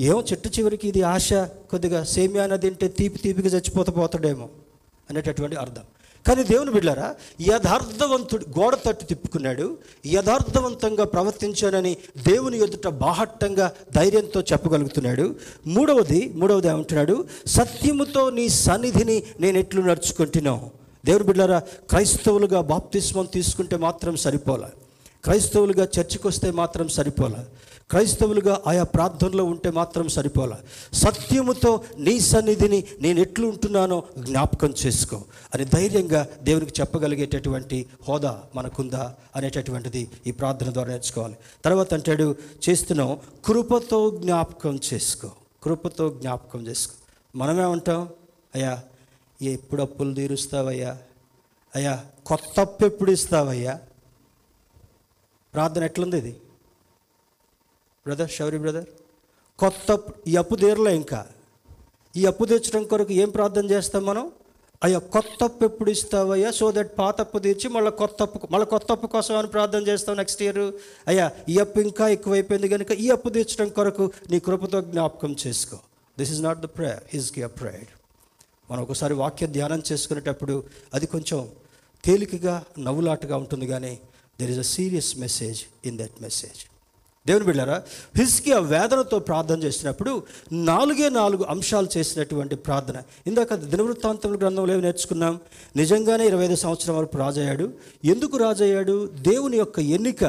ఏమో 0.00 0.24
చెట్టు 0.32 0.48
చివరికి 0.48 0.88
ఇది 0.88 1.02
ఆశ 1.02 1.32
కొద్దిగా 1.70 2.04
సేమ్యాన 2.04 2.56
తింటే 2.56 2.88
తీపి 2.88 3.18
తీపిగా 3.18 3.48
చచ్చిపోత 3.48 3.96
పోతాడేమో 3.96 4.48
అనేటటువంటి 5.10 5.56
అర్థం. 5.56 5.82
కానీ 6.26 6.42
దేవుని 6.44 6.70
బిడ్డారా 6.70 7.14
యథార్థవంతుడు 7.40 8.44
గోడ 8.58 8.74
తట్టు 8.74 9.04
తిప్పుకున్నాడు 9.04 9.78
యథార్థవంతంగా 10.06 11.04
ప్రవర్తించానని 11.04 11.96
దేవుని 12.26 12.58
ఎదుట 12.58 12.88
బాహట్టంగా 12.88 13.74
ధైర్యంతో 13.96 14.40
చెప్పగలుగుతున్నాడు. 14.40 15.34
మూడవది 15.66 16.32
మూడవది 16.34 16.68
ఏమంటున్నాడు? 16.68 17.24
సత్యముతో 17.46 18.30
నీ 18.30 18.48
సన్నిధిని 18.48 19.22
నేను 19.40 19.58
ఎట్లు 19.58 19.80
నడుచుకుంటున్నావు? 19.80 20.80
దేవుడు 21.06 21.24
బిడ్డారా 21.24 21.58
క్రైస్తవులుగా 21.58 22.60
బాప్తిస్మం 22.60 23.26
తీసుకుంటే 23.26 23.76
మాత్రం 23.76 24.16
సరిపోలే. 24.16 24.66
క్రైస్తవులుగా 25.24 25.84
చర్చికి 25.84 26.28
వస్తే 26.28 26.50
మాత్రం 26.50 26.88
సరిపోలే. 26.88 27.46
క్రైస్తవులుగా 27.90 28.62
ఆయా 28.66 28.82
ప్రార్థనలో 28.82 29.44
ఉంటే 29.44 29.70
మాత్రం 29.70 30.08
సరిపోలే. 30.08 30.54
సత్యముతో 30.92 31.84
నీ 31.98 32.20
సన్నిధిని 32.20 32.84
నేను 33.00 33.20
ఎట్లు 33.20 33.46
ఉంటున్నానో 33.46 34.02
జ్ఞాపకం 34.18 34.74
చేసుకో. 34.86 35.22
అని 35.54 35.64
ధైర్యంగా 35.64 36.26
దేవునికి 36.42 36.80
చెప్పగలిగేటటువంటి 36.80 37.86
హోదా 38.08 38.40
మనకుందా 38.54 39.14
అనేటటువంటిది 39.36 40.08
ఈ 40.26 40.30
ప్రార్థన 40.30 40.72
ద్వారా 40.72 40.88
నేర్చుకోవాలి. 40.88 41.36
తర్వాత 41.64 41.94
అంటాడు 41.94 42.36
చేస్తున్నాం 42.68 43.18
కృపతో 43.44 44.10
జ్ఞాపకం 44.10 44.80
చేసుకో. 44.94 45.30
కృపతో 45.62 46.08
జ్ఞాపకం 46.08 46.66
చేసుకో. 46.66 46.94
మనమేమంటాం? 47.38 48.08
అయ్యా 48.54 48.80
ఎప్పుడు 49.40 49.82
అప్పులు 49.82 50.14
తీరుస్తావయ్యా? 50.14 50.98
అయ్యా 51.74 52.04
కొత్త 52.26 52.60
అప్పు 52.60 52.84
ఎప్పుడు 52.84 53.10
ఇస్తావయ్యా? 53.10 53.80
ప్రార్థన 55.54 55.84
ఎట్లుంది 55.84 56.18
ఇది? 56.18 56.40
బ్రదర్ 58.06 58.30
షౌరి 58.30 58.58
బ్రదర్ 58.58 58.86
కొత్త 59.58 59.98
ఈ 60.28 60.36
అప్పు 60.36 60.56
తీరలే 60.56 60.94
ఇంకా. 60.94 61.26
ఈ 62.16 62.26
అప్పు 62.26 62.44
తీర్చడం 62.44 62.84
కొరకు 62.84 63.12
ఏం 63.12 63.30
ప్రార్థన 63.30 63.70
చేస్తాం 63.70 64.04
మనం? 64.04 64.32
అయ్యా 64.84 64.98
కొత్త 64.98 65.44
అప్పు 65.44 65.64
ఎప్పుడు 65.64 65.90
ఇస్తావయ్యా? 65.90 66.50
సో 66.50 66.72
దట్ 66.72 66.98
పాత 66.98 67.20
అప్పు 67.20 67.38
తీర్చి 67.38 67.68
మళ్ళీ 67.68 67.90
కొత్త 67.90 68.22
అప్పు 68.22 68.48
మళ్ళీ 68.50 68.66
కొత్త 68.66 68.92
అప్పు 68.92 69.06
కోసం 69.06 69.38
అని 69.38 69.48
ప్రార్థన 69.48 69.88
చేస్తాం 69.88 70.16
నెక్స్ట్ 70.16 70.42
ఇయర్ 70.42 70.72
అయ్యా 71.08 71.30
ఈ 71.48 71.58
అప్పు 71.58 71.80
ఇంకా 71.80 72.08
ఎక్కువైపోయింది 72.08 72.68
కనుక 72.68 72.92
ఈ 72.92 73.10
అప్పు 73.10 73.28
తీర్చడం 73.28 73.68
కొరకు 73.68 74.12
నీ 74.30 74.38
కృపతో 74.38 74.80
జ్ఞాపకం 74.80 75.36
చేసుకో. 75.46 75.76
This 76.18 76.32
is 76.32 76.42
not 76.42 76.60
the 76.60 76.64
prayer 76.64 77.02
Hezekiah 77.38 77.50
prayer 77.60 77.99
మనం 78.70 78.82
ఒకసారి 78.82 79.14
వాక్య 79.14 79.46
ధ్యానం 79.46 79.82
చేసుకునేటప్పుడు 79.92 80.64
అది 80.94 81.06
కొంచెం 81.06 81.48
తేలికగా 82.04 82.64
నవ్వులాటగా 82.78 83.36
ఉంటుంది 83.36 83.66
కానీ 83.66 83.98
there 84.40 84.50
is 84.50 84.58
a 84.58 84.62
serious 84.62 85.18
message 85.18 85.60
in 85.86 85.98
that 85.98 86.22
message 86.22 86.70
దేవుని 87.26 87.44
బిళ్ళారా 87.44 87.82
హిస్కి 88.16 88.52
ఆ 88.52 88.58
వేదనతో 88.58 89.18
ప్రార్థన 89.18 89.62
చేసినప్పుడు 89.62 90.22
నాలుగే 90.52 91.08
నాలుగు 91.08 91.44
అంశాలు 91.44 91.88
చేసినటువంటి 91.96 92.56
ప్రార్థన. 92.56 93.02
ఇందాక 93.26 93.54
దినవృత్తాంతముల 93.54 94.36
గ్రంథంలో 94.36 94.72
ఏమి 94.72 94.82
నేర్చుకున్నాం? 94.82 95.40
నిజంగానే 95.76 96.26
ఇరవై 96.26 96.44
ఐదు 96.44 96.54
సంవత్సరం 96.54 96.98
వరకు 96.98 97.18
రాజయ్యాడు. 97.18 97.72
ఎందుకు 98.04 98.36
రాజయ్యాడు? 98.36 99.06
దేవుని 99.06 99.56
యొక్క 99.56 99.78
ఎన్నిక 99.78 100.24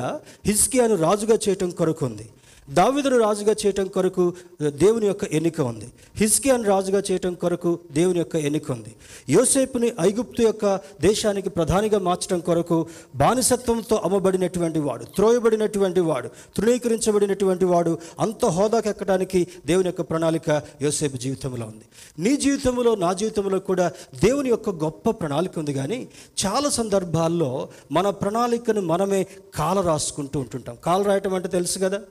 హిస్కియాను 0.46 0.96
రాజుగా 0.96 1.38
చేయటం 1.50 1.70
కొరకు 1.70 2.06
ఉంది. 2.06 2.30
దావిదును 2.70 3.18
రాజుగా 3.20 3.56
చేయటం 3.66 3.88
కొరకు 3.88 4.34
దేవుని 4.66 5.08
యొక్క 5.08 5.24
ఎన్నిక 5.24 5.62
ఉంది. 5.62 5.92
హిస్కియాను 6.16 6.64
రాజుగా 6.64 7.04
చేయటం 7.12 7.34
కొరకు 7.34 7.80
దేవుని 7.92 8.18
యొక్క 8.20 8.36
ఎన్నిక 8.36 8.72
ఉంది. 8.72 8.96
యోసేపుని 9.30 9.94
ఐగుప్తు 10.02 10.42
యొక్క 10.42 10.80
దేశానికి 11.02 11.50
ప్రధానిగా 11.50 12.00
మార్చడం 12.00 12.40
కొరకు 12.40 12.88
బానిసత్వంతో 13.16 13.96
అమ్మబడినటువంటి 13.96 14.80
వాడు 14.80 15.04
త్రోయబడినటువంటి 15.04 16.00
వాడు 16.00 16.28
తృణీకరించబడినటువంటి 16.28 17.66
వాడు 17.66 17.98
అంత 18.20 18.46
హోదాకి 18.46 18.90
ఎక్కడానికి 18.90 19.48
దేవుని 19.66 19.88
యొక్క 19.88 20.02
ప్రణాళిక 20.02 20.62
యోసేపు 20.82 21.18
జీవితంలో 21.18 21.66
ఉంది. 21.66 21.86
నీ 22.20 22.38
జీవితంలో 22.38 22.96
నా 22.96 23.14
జీవితంలో 23.14 23.60
కూడా 23.60 23.92
దేవుని 24.24 24.50
యొక్క 24.50 24.70
గొప్ప 24.70 25.10
ప్రణాళిక 25.10 25.60
ఉంది 25.60 25.74
కానీ 25.74 26.08
చాలా 26.46 26.70
సందర్భాల్లో 26.70 27.70
మన 27.92 28.10
ప్రణాళికను 28.10 28.82
మనమే 28.82 29.28
కాల 29.56 29.82
రాసుకుంటూ 29.82 30.40
ఉంటుంటాం. 30.40 30.78
కాలు 30.84 31.04
రాయటం 31.04 31.34
అంటే 31.34 31.48
తెలుసు 31.48 31.80
కదా? 31.80 32.02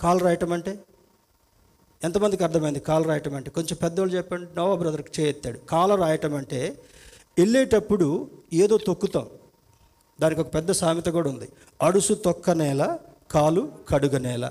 కాలు 0.00 0.18
రాయటం 0.18 0.52
అంటే? 0.52 0.78
ఎంతమందికి 2.04 2.44
అర్థమైంది 2.44 2.80
కాలు 2.80 3.04
రాయటం 3.04 3.34
అంటే? 3.34 3.50
కొంచెం 3.50 3.76
పెద్దవాళ్ళు 3.82 4.16
చెప్పండి. 4.16 4.50
నోవా 4.56 4.74
బ్రదర్కి 4.76 5.22
చేయెత్తాడు. 5.22 5.58
కాలు 5.58 5.94
రాయటం 5.94 6.34
అంటే 6.34 6.82
వెళ్ళేటప్పుడు 7.38 8.30
ఏదో 8.52 8.78
తొక్కుతాం. 8.78 9.28
దానికి 10.20 10.40
ఒక 10.40 10.54
పెద్ద 10.54 10.70
సామెత 10.70 11.06
కూడా 11.06 11.30
ఉంది. 11.30 11.48
అడుసు 11.82 12.14
తొక్క 12.14 12.50
నేల 12.50 12.98
కాలు 13.30 13.72
కడుగ 13.88 14.18
నేల. 14.18 14.50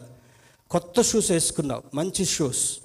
కొత్త 0.71 1.01
షూస్ 1.01 1.31
వేసుకున్నావు 1.31 1.83
మంచి 1.93 2.25
షూస్ 2.25 2.79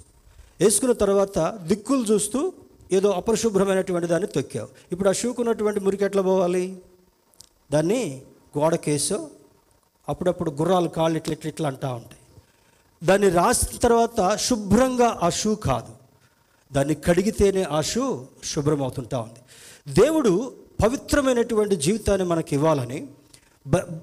వేసుకున్న 0.61 0.93
తర్వాత 0.93 1.39
దిక్కులు 1.67 2.05
చూస్తూ 2.05 2.53
ఏదో 2.93 3.11
అపరిశుభ్రమైనటువంటి 3.11 4.09
దాన్ని 4.09 4.29
తొక్కావు 4.29 4.69
ఇప్పుడు 4.93 5.09
ఆ 5.09 5.13
షూకు 5.13 5.43
ఉన్నటువంటి 5.43 5.81
మురికి 5.81 6.05
ఎట్లా 6.05 6.23
పోవాలి? 6.23 6.83
దాన్ని 7.73 8.23
గోడకేసో 8.59 9.31
అప్పుడప్పుడు 10.09 10.51
గుర్రాలు 10.51 10.89
కాళ్ళు 10.89 11.17
ఇట్లా 11.19 11.33
ఇట్లా 11.33 11.49
ఇట్లా 11.49 11.69
అంటూ 11.69 11.89
ఉంటాయి. 11.89 12.21
దాన్ని 13.05 13.29
రాసిన 13.29 13.79
తర్వాత 13.79 14.37
శుభ్రంగా 14.37 15.19
ఆ 15.23 15.29
షూ 15.29 15.55
కాదు. 15.55 15.93
దాన్ని 16.73 16.95
కడిగితేనే 16.95 17.63
ఆ 17.63 17.81
షూ 17.81 18.27
శుభ్రం 18.45 18.83
అవుతుంటా 18.83 19.19
ఉంది. 19.19 19.41
దేవుడు 19.95 20.53
పవిత్రమైనటువంటి 20.85 21.77
జీవితాన్ని 21.77 22.27
మనకి 22.27 22.55
ఇవ్వాలని 22.55 23.07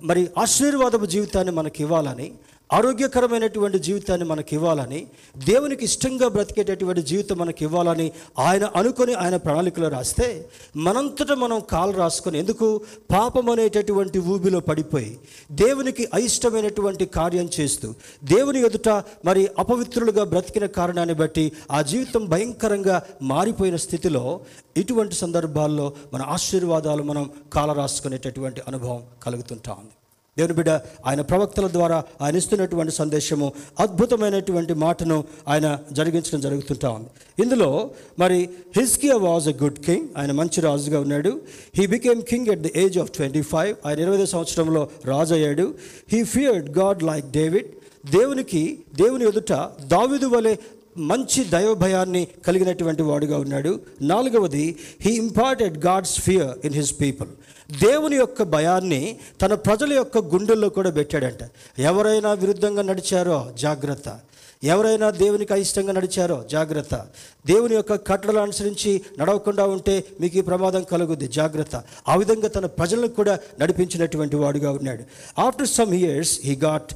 మరి 0.03 0.29
ఆశీర్వాదపు 0.37 1.05
జీవితాన్ని 1.05 1.53
మనకి 1.53 1.83
ఇవ్వాలని 1.83 2.33
ఆరోగ్యకరమైనటువంటి 2.73 3.79
జీవితాన్ని 3.79 4.25
మనకి 4.25 4.55
ఇవ్వాలని 4.55 5.07
దేవునికి 5.37 5.85
ఇష్టంగా 5.85 6.27
బ్రతికేటటువంటి 6.27 7.01
జీవితం 7.01 7.37
మనకి 7.37 7.65
ఇవ్వాలని 7.65 8.11
ఆయన 8.39 8.69
అనుకొని 8.75 9.13
ఆయన 9.13 9.35
ప్రణాళికలో 9.35 9.87
రాస్తే 9.87 10.49
మనంతట 10.77 11.31
మనం 11.31 11.59
కాలు 11.71 11.91
రాసుకొని 11.91 12.39
ఎందుకు? 12.39 12.81
పాపం 13.11 13.49
అనేటటువంటి 13.49 14.19
ఊబిలో 14.19 14.59
పడిపోయి 14.59 15.19
దేవునికి 15.51 16.07
అయిష్టమైనటువంటి 16.13 17.05
కార్యం 17.05 17.49
చేస్తూ 17.59 17.95
దేవుని 18.23 18.59
ఎదుట 18.59 18.89
మరి 19.25 19.49
అపవిత్రులుగా 19.59 20.23
బ్రతికిన 20.23 20.65
కారణాన్ని 20.65 21.13
బట్టి 21.13 21.51
ఆ 21.71 21.81
జీవితం 21.81 22.25
భయంకరంగా 22.25 23.01
మారిపోయిన 23.21 23.75
స్థితిలో 23.75 24.41
ఇటువంటి 24.77 25.15
సందర్భాల్లో 25.15 25.93
మన 26.13 26.21
ఆశీర్వాదాలు 26.21 27.03
మనం 27.03 27.29
కాల 27.53 27.73
రాసుకునేటటువంటి 27.73 28.61
అనుభవం 28.67 29.03
కలుగుతుంటా 29.23 29.71
ఉంది. 29.71 30.00
దేవుని 30.37 30.53
బిడ్డ 30.53 30.69
ఆయన 31.05 31.21
ప్రవక్తల 31.21 31.67
ద్వారా 31.67 32.03
ఆయన 32.21 32.35
ఇస్తున్నటువంటి 32.35 32.93
సందేశము 32.93 33.53
అద్భుతమైనటువంటి 33.79 34.73
మాటను 34.73 35.23
ఆయన 35.47 35.79
జరిగించడం 35.91 36.41
జరుగుతుంటా 36.41 36.89
ఉంది. 36.89 37.09
ఇందులో 37.43 37.91
మరి 38.19 38.49
హిస్కియా 38.77 39.15
వాజ్ 39.15 39.47
ఎ 39.47 39.53
గుడ్ 39.53 39.79
కింగ్ 39.79 40.07
ఆయన 40.17 40.31
మంచి 40.31 40.61
రాజుగా 40.61 40.99
ఉన్నాడు. 40.99 41.41
He 41.75 41.87
became 41.87 42.21
king 42.21 42.47
at 42.47 42.59
the 42.59 42.71
age 42.75 42.97
of 42.97 43.11
twenty 43.11 43.41
five 43.41 43.75
ఆయన 43.85 43.99
ఇరవై 43.99 44.25
సంవత్సరంలో 44.25 44.89
రాజు 45.05 45.33
అయ్యాడు 45.33 45.75
he 46.13 46.23
feared 46.23 46.77
God 46.77 47.03
like 47.03 47.31
David. 47.31 47.67
దేవునికి 48.11 48.83
దేవుని 48.95 49.25
ఎదుట 49.25 49.53
దావిదు 49.81 50.25
వలె 50.25 50.55
మంచి 50.97 51.43
దైవభయాన్ని 51.43 52.27
కలిగినటువంటి 52.47 53.03
వాడుగా 53.03 53.37
ఉన్నాడు. 53.37 53.79
నాలుగవది 54.01 54.75
he 55.01 55.11
imparted 55.11 55.85
God's 55.85 56.21
fear 56.21 56.65
in 56.65 56.73
his 56.73 57.01
people. 57.01 57.29
దేవుని 57.71 58.15
యొక్క 58.15 58.43
భయాన్ని 58.43 59.19
తన 59.41 59.53
ప్రజల 59.53 59.93
యొక్క 59.93 60.17
గుండెల్లో 60.17 60.69
కూడా 60.69 60.91
పెట్టాడంట. 60.91 61.49
ఎవరైనా 61.79 62.33
విరుద్ధంగా 62.33 62.81
నడిచారో 62.81 63.51
జాగ్రత్త. 63.57 64.19
ఎవరైనా 64.63 65.09
దేవునికి 65.09 65.53
అయిష్టంగా 65.53 65.91
నడిచారో 65.91 66.43
జాగ్రత్త. 66.51 67.07
దేవుని 67.45 67.75
యొక్క 67.75 67.95
కట్టలు 67.95 68.39
అనుసరించి 68.39 69.01
నడవకుండా 69.19 69.67
ఉంటే 69.67 70.03
మీకు 70.21 70.37
ఈ 70.37 70.41
ప్రమాదం 70.41 70.83
కలుగుద్ది. 70.83 71.27
జాగ్రత్త. 71.27 71.83
ఆ 72.07 72.15
విధంగా 72.15 72.47
తన 72.47 72.65
ప్రజలను 72.65 73.07
కూడా 73.07 73.39
నడిపించినటువంటి 73.59 74.35
వాడుగా 74.35 74.71
ఉన్నాడు. 74.71 75.03
After 75.41 75.67
some 75.67 75.93
years 75.93 76.39
he 76.43 76.55
got 76.55 76.93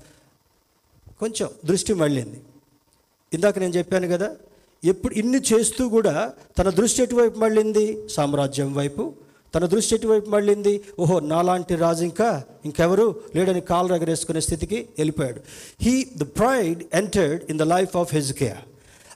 కొంచెం 1.20 1.50
దృష్టి 1.66 1.94
మళ్ళింది. 1.94 2.42
ఇందాక 3.34 3.60
నేను 3.60 3.74
చెప్పాను 3.74 4.08
కదా 4.08 4.36
ఎప్పుడు 4.84 5.14
ఇన్ని 5.14 5.42
చేస్తూ 5.54 5.90
కూడా 5.90 6.34
తన 6.58 6.70
దృష్టి 6.70 7.04
ఎటువైపు 7.04 7.40
మళ్ళింది? 7.40 8.10
సామ్రాజ్యం 8.10 8.74
వైపు. 8.74 9.14
తన 9.56 9.66
దృష్టి 9.66 9.96
ఎటువైపు 9.96 10.30
మళ్ళింది? 10.30 10.82
ఓహో 11.00 11.20
నాలాంటి 11.20 11.76
రాజు 11.76 12.04
ఇంకా 12.04 12.44
ఇంకెవరు 12.66 13.22
లేడని 13.36 13.62
కాలు 13.62 13.88
రగరేసుకునే 13.88 14.40
స్థితికి 14.40 14.76
వెళ్ళిపోయాడు. 14.76 15.42
He 15.82 16.08
the 16.18 16.24
pride 16.24 16.84
entered 16.94 17.44
in 17.50 17.60
the 17.60 17.62
life 17.62 17.98
of 17.98 18.16
Hezekiah 18.16 18.58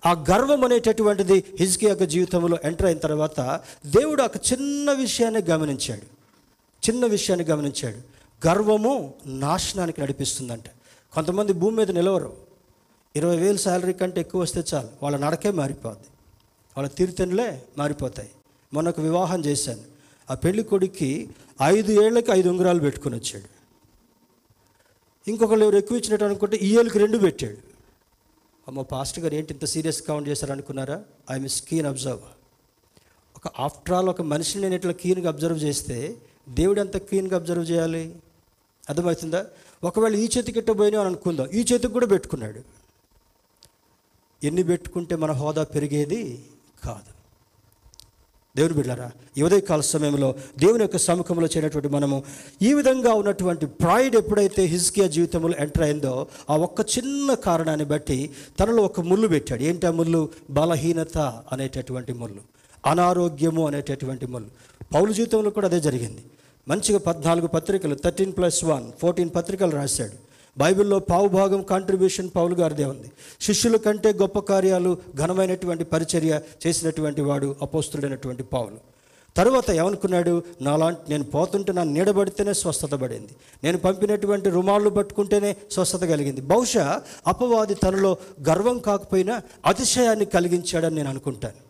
ఆ 0.06 0.12
గర్వం 0.12 0.64
అనేటటువంటిది 0.64 1.44
హిజ్కియా 1.60 1.90
యొక్క 1.90 2.04
జీవితంలో 2.04 2.58
ఎంటర్ 2.64 2.86
అయిన 2.86 2.98
తర్వాత 2.98 3.60
దేవుడు 3.86 4.24
ఒక 4.24 4.38
చిన్న 4.38 4.92
విషయాన్ని 4.92 5.42
గమనించాడు. 5.42 6.02
చిన్న 6.90 7.06
విషయాన్ని 7.06 7.48
గమనించాడు. 7.48 7.98
గర్వము 8.48 9.14
నాశనానికి 9.26 10.02
నడిపిస్తుందంట. 10.02 10.66
కొంతమంది 11.14 11.54
భూమి 11.54 11.78
మీద 11.78 11.92
నిలవరు. 11.92 12.34
ఇరవై 13.16 13.38
వేలు 13.38 13.58
శాలరీ 13.58 13.94
కంటే 13.94 14.22
ఎక్కువ 14.22 14.42
వస్తే 14.42 14.64
చాలు. 14.74 14.88
వాళ్ళ 15.04 15.18
నడకే 15.18 15.52
మారిపోద్ది. 15.52 16.08
వాళ్ళ 16.78 16.90
తీరుతెన్నులే 16.90 17.62
మారిపోతాయి. 17.78 18.30
మొన్న 18.74 18.90
ఒక 18.90 19.00
వివాహం 19.00 19.46
చేశాను. 19.46 19.99
ఆ 20.30 20.36
పెళ్ళి 20.36 20.64
కొడుక్కి 20.64 21.30
ఐదు 21.62 22.02
ఏళ్ళకి 22.02 22.32
ఐదు 22.32 22.50
ఉంగరాలు 22.50 22.80
పెట్టుకుని 22.80 23.16
వచ్చాడు. 23.16 23.60
ఇంకొకళ్ళు 25.30 25.66
ఎవరు 25.66 25.78
ఎక్కువ 25.78 25.98
ఇచ్చినట్టు 25.98 26.26
అనుకుంటే 26.26 26.58
ఈ 26.58 26.78
ఏళ్ళకి 26.78 27.00
రెండు 27.00 27.18
పెట్టాడు. 27.18 27.58
అమ్మ 28.68 28.82
పాస్టర్ 28.82 29.24
గారు 29.24 29.36
ఏంటి 29.36 29.54
ఇంత 29.54 29.66
సీరియస్ 29.66 30.02
కౌంట్ 30.02 30.30
చేశారనుకున్నారా 30.30 31.04
ఐఎమ్ 31.32 31.50
స్కీన్ 31.50 31.86
అబ్జర్వ్ 31.86 32.22
ఒక 33.36 33.48
ఆఫ్టర్ 33.48 33.94
ఆల్ 33.94 34.10
ఒక 34.10 34.22
మనిషిని 34.22 34.64
నేను 34.64 34.76
ఇట్లా 34.76 34.92
క్లీన్గా 34.92 35.28
అబ్జర్వ్ 35.28 35.58
చేస్తే 35.58 36.18
దేవుడు 36.50 36.80
ఎంత 36.80 36.98
క్లీన్గా 36.98 37.36
అబ్జర్వ్ 37.36 37.72
చేయాలి? 37.72 38.16
అర్థమవుతుందా? 38.90 39.48
ఒకవేళ 39.84 40.16
ఈ 40.16 40.30
చేతికి 40.38 40.60
ఇట్టబోయినా 40.60 41.00
అని 41.00 41.08
అనుకుందాం. 41.08 41.50
ఈ 41.50 41.60
చేతికి 41.60 41.94
కూడా 41.94 42.06
పెట్టుకున్నాడు. 42.06 42.62
ఎన్ని 44.44 44.64
పెట్టుకుంటే 44.64 45.16
మన 45.16 45.32
హోదా 45.32 45.64
పెరిగేది? 45.64 46.46
కాదు. 46.84 47.19
దేవుని 48.58 48.74
బిడ్డారా 48.74 49.12
ఈ 49.38 49.42
ఉదయకాల 49.42 49.82
సమయంలో 49.82 50.36
దేవుని 50.60 50.84
యొక్క 50.84 50.98
సముఖంలో 50.98 51.46
చేరినటువంటి 51.46 51.88
మనము 51.88 52.24
ఈ 52.62 52.74
విధంగా 52.74 53.14
ఉన్నటువంటి 53.14 53.66
ప్రైడ్ 53.66 54.16
ఎప్పుడైతే 54.16 54.66
హిజ్కియా 54.66 55.08
జీవితంలో 55.08 55.54
ఎంటర్ 55.60 55.84
అయిందో 55.84 56.28
ఆ 56.50 56.58
ఒక్క 56.58 56.86
చిన్న 56.98 57.34
కారణాన్ని 57.34 57.86
బట్టి 57.86 58.30
తనలో 58.60 58.84
ఒక 58.84 59.02
ముళ్ళు 59.02 59.28
పెట్టాడు. 59.28 59.64
ఏంటి 59.64 59.88
ఆ 59.88 59.92
ముళ్ళు? 59.92 60.30
బలహీనత 60.50 61.18
అనేటటువంటి 61.52 62.14
ముళ్ళు 62.14 62.42
అనారోగ్యము 62.86 63.68
అనేటటువంటి 63.68 64.26
ముళ్ళు. 64.26 64.50
పౌలు 64.94 65.14
జీవితంలో 65.14 65.50
కూడా 65.50 65.68
అదే 65.68 65.80
జరిగింది. 65.80 66.24
మంచిగా 66.68 67.00
పద్నాలుగు 67.00 67.48
పత్రికలు 67.48 67.96
థర్టీన్ 67.96 68.32
ప్లస్ 68.32 68.64
వన్ 68.64 68.92
ఫోర్టీన్ 69.02 69.30
పత్రికలు 69.36 69.72
రాశాడు. 69.72 70.29
బైబిల్లో 70.58 71.00
పావు 71.00 71.28
భాగం 71.28 71.62
కాంట్రిబ్యూషన్ 71.62 72.30
పౌలు 72.36 72.56
గారిదే 72.56 72.86
ఉంది. 72.86 73.12
శిష్యుల 73.42 73.76
కంటే 73.76 74.14
గొప్ప 74.14 74.40
కార్యాలు 74.40 74.98
ఘనమైనటువంటి 75.16 75.84
పరిచర్య 75.84 76.42
చేసినటువంటి 76.68 77.22
వాడు 77.22 77.56
అపోస్తుడైనటువంటి 77.62 78.44
పావులు 78.44 78.90
తరువాత 79.38 79.72
ఏమనుకున్నాడు? 79.72 80.44
నాలాంటి 80.62 81.02
నేను 81.10 81.24
పోతుంటే 81.24 81.74
నా 81.74 81.84
నీడబడితేనే 81.84 82.54
స్వస్థత 82.54 82.96
పడింది. 82.96 83.30
నేను 83.64 83.78
పంపినటువంటి 83.78 84.50
రుమాళ్ళు 84.50 84.90
పట్టుకుంటేనే 84.90 85.56
స్వస్థత 85.72 86.00
కలిగింది. 86.00 86.42
బహుశా 86.42 87.02
అపవాది 87.28 87.74
తనలో 87.74 88.18
గర్వం 88.50 88.78
కాకపోయినా 88.78 89.42
అతిశయాన్ని 89.66 90.26
కలిగించాడని 90.26 90.96
నేను 90.96 91.10
అనుకుంటాను. 91.10 91.70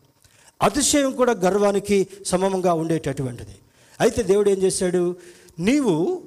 అతిశయం 0.61 1.11
కూడా 1.11 1.31
గర్వానికి 1.31 2.07
సమమంగా 2.25 2.73
ఉండేటటువంటిది. 2.73 3.55
అయితే 3.99 4.23
దేవుడు 4.23 4.49
ఏం 4.49 4.57
చేశాడు? 4.57 5.15
నీవు 5.59 6.21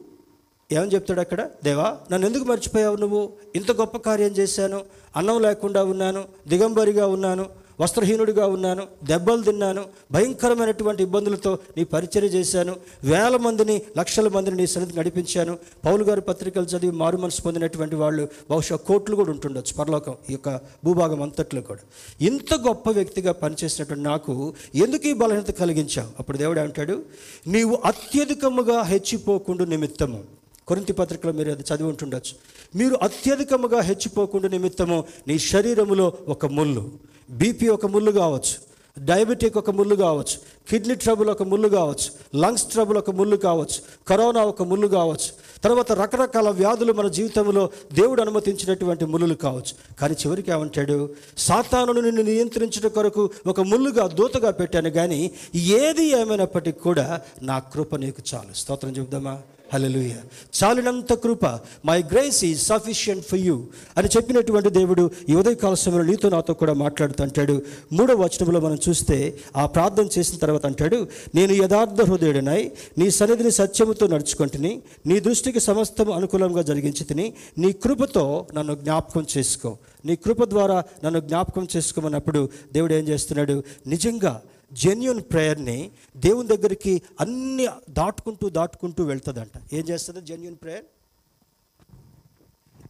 ఏమని 0.72 0.94
చెప్తాడు 0.94 1.20
అక్కడ? 1.20 1.40
దేవా 1.64 1.96
నన్ను 2.12 2.26
ఎందుకు 2.26 2.44
మర్చిపోయావు 2.44 2.96
నువ్వు? 2.96 3.22
ఇంత 3.56 3.72
గొప్ప 3.72 3.96
కార్యం 3.96 4.32
చేశాను. 4.40 4.80
అన్నం 5.16 5.42
లేకుండా 5.42 5.84
ఉన్నాను 5.84 6.24
దిగంబరిగా 6.48 7.06
ఉన్నాను 7.06 7.46
వస్త్రహీనుడిగా 7.80 8.46
ఉన్నాను 8.46 8.82
దెబ్బలు 9.04 9.42
తిన్నాను 9.42 9.84
భయంకరమైనటువంటి 10.12 11.02
ఇబ్బందులతో 11.02 11.58
నీ 11.76 11.84
పరిచయం 11.84 12.24
చేశాను 12.24 12.76
వేల 13.04 13.36
మందిని 13.36 13.82
లక్షల 13.98 14.28
మందిని 14.28 14.56
నీ 14.56 14.66
సన్నిధికి 14.66 14.98
నడిపించాను. 14.98 15.58
పౌలు 15.84 16.04
గారి 16.04 16.20
పత్రికలు 16.20 16.64
చదివి 16.64 16.96
మారు 16.96 17.16
మనసు 17.16 17.42
పొందినటువంటి 17.42 17.96
వాళ్ళు 17.96 18.28
బహుశా 18.50 18.76
కోట్లు 18.76 19.16
కూడా 19.16 19.30
ఉంటుండొచ్చు 19.30 19.74
పరలోకం 19.74 20.14
ఈ 20.30 20.32
యొక్క 20.32 20.60
భూభాగం 20.84 21.22
అంతట్లో 21.22 21.60
కూడా. 21.60 21.80
ఇంత 22.20 22.54
గొప్ప 22.54 22.90
వ్యక్తిగా 22.90 23.32
పనిచేసినటువంటి 23.32 24.04
నాకు 24.04 24.54
ఎందుకు 24.74 25.06
ఈ 25.06 25.12
బలహీనత 25.12 25.50
కలిగించావు? 25.50 26.08
అప్పుడు 26.18 26.38
దేవుడు 26.38 26.60
అంటాడు 26.60 27.02
నీవు 27.46 27.78
అత్యధికముగా 27.84 28.82
హెచ్చిపోకుండా 28.82 29.64
నిమిత్తము. 29.64 30.41
కొరింతి 30.68 30.92
పత్రికలో 30.92 31.32
మీరు 31.32 31.50
అది 31.50 31.62
చదివి 31.62 31.88
ఉంటుండొచ్చు. 31.88 32.34
మీరు 32.78 32.98
అత్యధికముగా 33.02 33.80
హెచ్చిపోకుండా 33.80 34.48
నిమిత్తము 34.48 35.04
నీ 35.28 35.38
శరీరములో 35.38 36.12
ఒక 36.28 36.46
ముళ్ళు. 36.46 36.90
బీపీ 37.30 37.68
ఒక 37.68 37.86
ముళ్ళు 37.86 38.12
కావచ్చు. 38.12 38.72
డయాబెటిక్ 38.98 39.58
ఒక 39.58 39.70
ముళ్ళు 39.70 39.94
కావచ్చు. 39.94 40.38
కిడ్నీ 40.70 40.94
ట్రబుల్ 40.94 41.30
ఒక 41.30 41.42
ముళ్ళు 41.42 41.68
కావచ్చు. 41.68 42.38
లంగ్స్ 42.40 42.64
ట్రబుల్ 42.64 42.98
ఒక 42.98 43.10
ముళ్ళు 43.10 43.36
కావచ్చు. 43.36 44.06
కరోనా 44.08 44.44
ఒక 44.44 44.62
ముళ్ళు 44.62 44.86
కావచ్చు. 44.88 45.42
తర్వాత 45.64 45.92
రకరకాల 45.92 46.50
వ్యాధులు 46.50 46.92
మన 46.92 47.08
జీవితంలో 47.08 47.70
దేవుడు 47.92 48.22
అనుమతించినటువంటి 48.22 49.04
ముళ్ళు 49.04 49.34
కావచ్చు. 49.34 49.96
కానీ 50.00 50.14
చివరికి 50.14 50.50
ఏమంటాడు? 50.50 51.10
సాతానును 51.38 52.00
నిన్ను 52.00 52.22
నియంత్రించడం 52.22 52.88
కొరకు 52.88 53.30
ఒక 53.46 53.60
ముళ్ళుగా 53.60 54.06
దూతగా 54.06 54.50
పెట్టాను 54.50 54.90
కానీ 54.90 55.30
ఏది 55.54 56.20
ఏమైనప్పటికీ 56.20 56.80
కూడా 56.80 57.20
నా 57.42 57.58
కృప 57.58 57.96
నీకు 57.96 58.22
చాలు. 58.34 58.54
స్తోత్రం 58.54 58.90
చెబుదామా? 58.90 59.40
హలలుయ 59.72 60.14
చాలినంత 60.58 61.12
కృప 61.12 61.44
my 61.84 61.98
grace 62.02 62.44
is 62.44 62.54
sufficient 62.54 63.24
for 63.26 63.38
you 63.38 63.56
అని 63.96 64.08
చెప్పినటువంటి 64.16 64.70
దేవుడు 64.70 65.10
ఈ 65.28 65.34
ఉదయకాల 65.34 65.74
సమయంలో 65.74 66.04
నీతో 66.04 66.28
నాతో 66.28 66.54
కూడా 66.54 66.72
మాట్లాడుతూ 66.72 67.24
అంటాడు. 67.24 67.62
మూడవ 67.92 68.16
వచనంలో 68.22 68.60
మనం 68.60 68.78
చూస్తే 68.88 69.38
ఆ 69.56 69.66
ప్రార్థన 69.66 70.06
చేసిన 70.18 70.38
తర్వాత 70.38 70.66
అంటాడు 70.66 70.98
నేను 71.34 71.52
యథార్థ 71.52 72.00
హృదయుడినై 72.02 72.60
నీ 72.98 73.10
సన్నిధిని 73.10 73.50
సత్యముతో 73.50 74.06
నడుచుకుంటుని 74.06 74.72
నీ 75.06 75.20
దృష్టికి 75.20 75.60
సమస్తం 75.60 76.12
అనుకూలంగా 76.12 76.62
జరిగించి 76.62 77.04
తిని 77.04 77.26
నీ 77.58 77.72
కృపతో 77.72 78.46
నన్ను 78.54 78.74
జ్ఞాపకం 78.74 79.26
చేసుకో. 79.36 79.78
నీ 80.04 80.16
కృప 80.16 80.44
ద్వారా 80.44 80.84
నన్ను 81.04 81.20
జ్ఞాపకం 81.20 81.68
చేసుకోమన్నప్పుడు 81.76 82.48
దేవుడు 82.72 82.94
ఏం 82.94 83.04
చేస్తున్నాడు? 83.08 83.62
నిజంగా 83.86 84.32
జెన్యున్ 84.72 85.20
ప్రేయర్ని 85.32 85.90
దేవుని 86.16 86.48
దగ్గరికి 86.48 87.02
అన్ని 87.20 87.68
దాటుకుంటూ 87.90 88.48
దాటుకుంటూ 88.48 89.04
వెళ్తుందంట. 89.04 89.52
ఏం 89.72 89.84
చేస్తుంది? 89.90 90.20
జెన్యున్ 90.20 90.56
ప్రేయర్ 90.62 90.84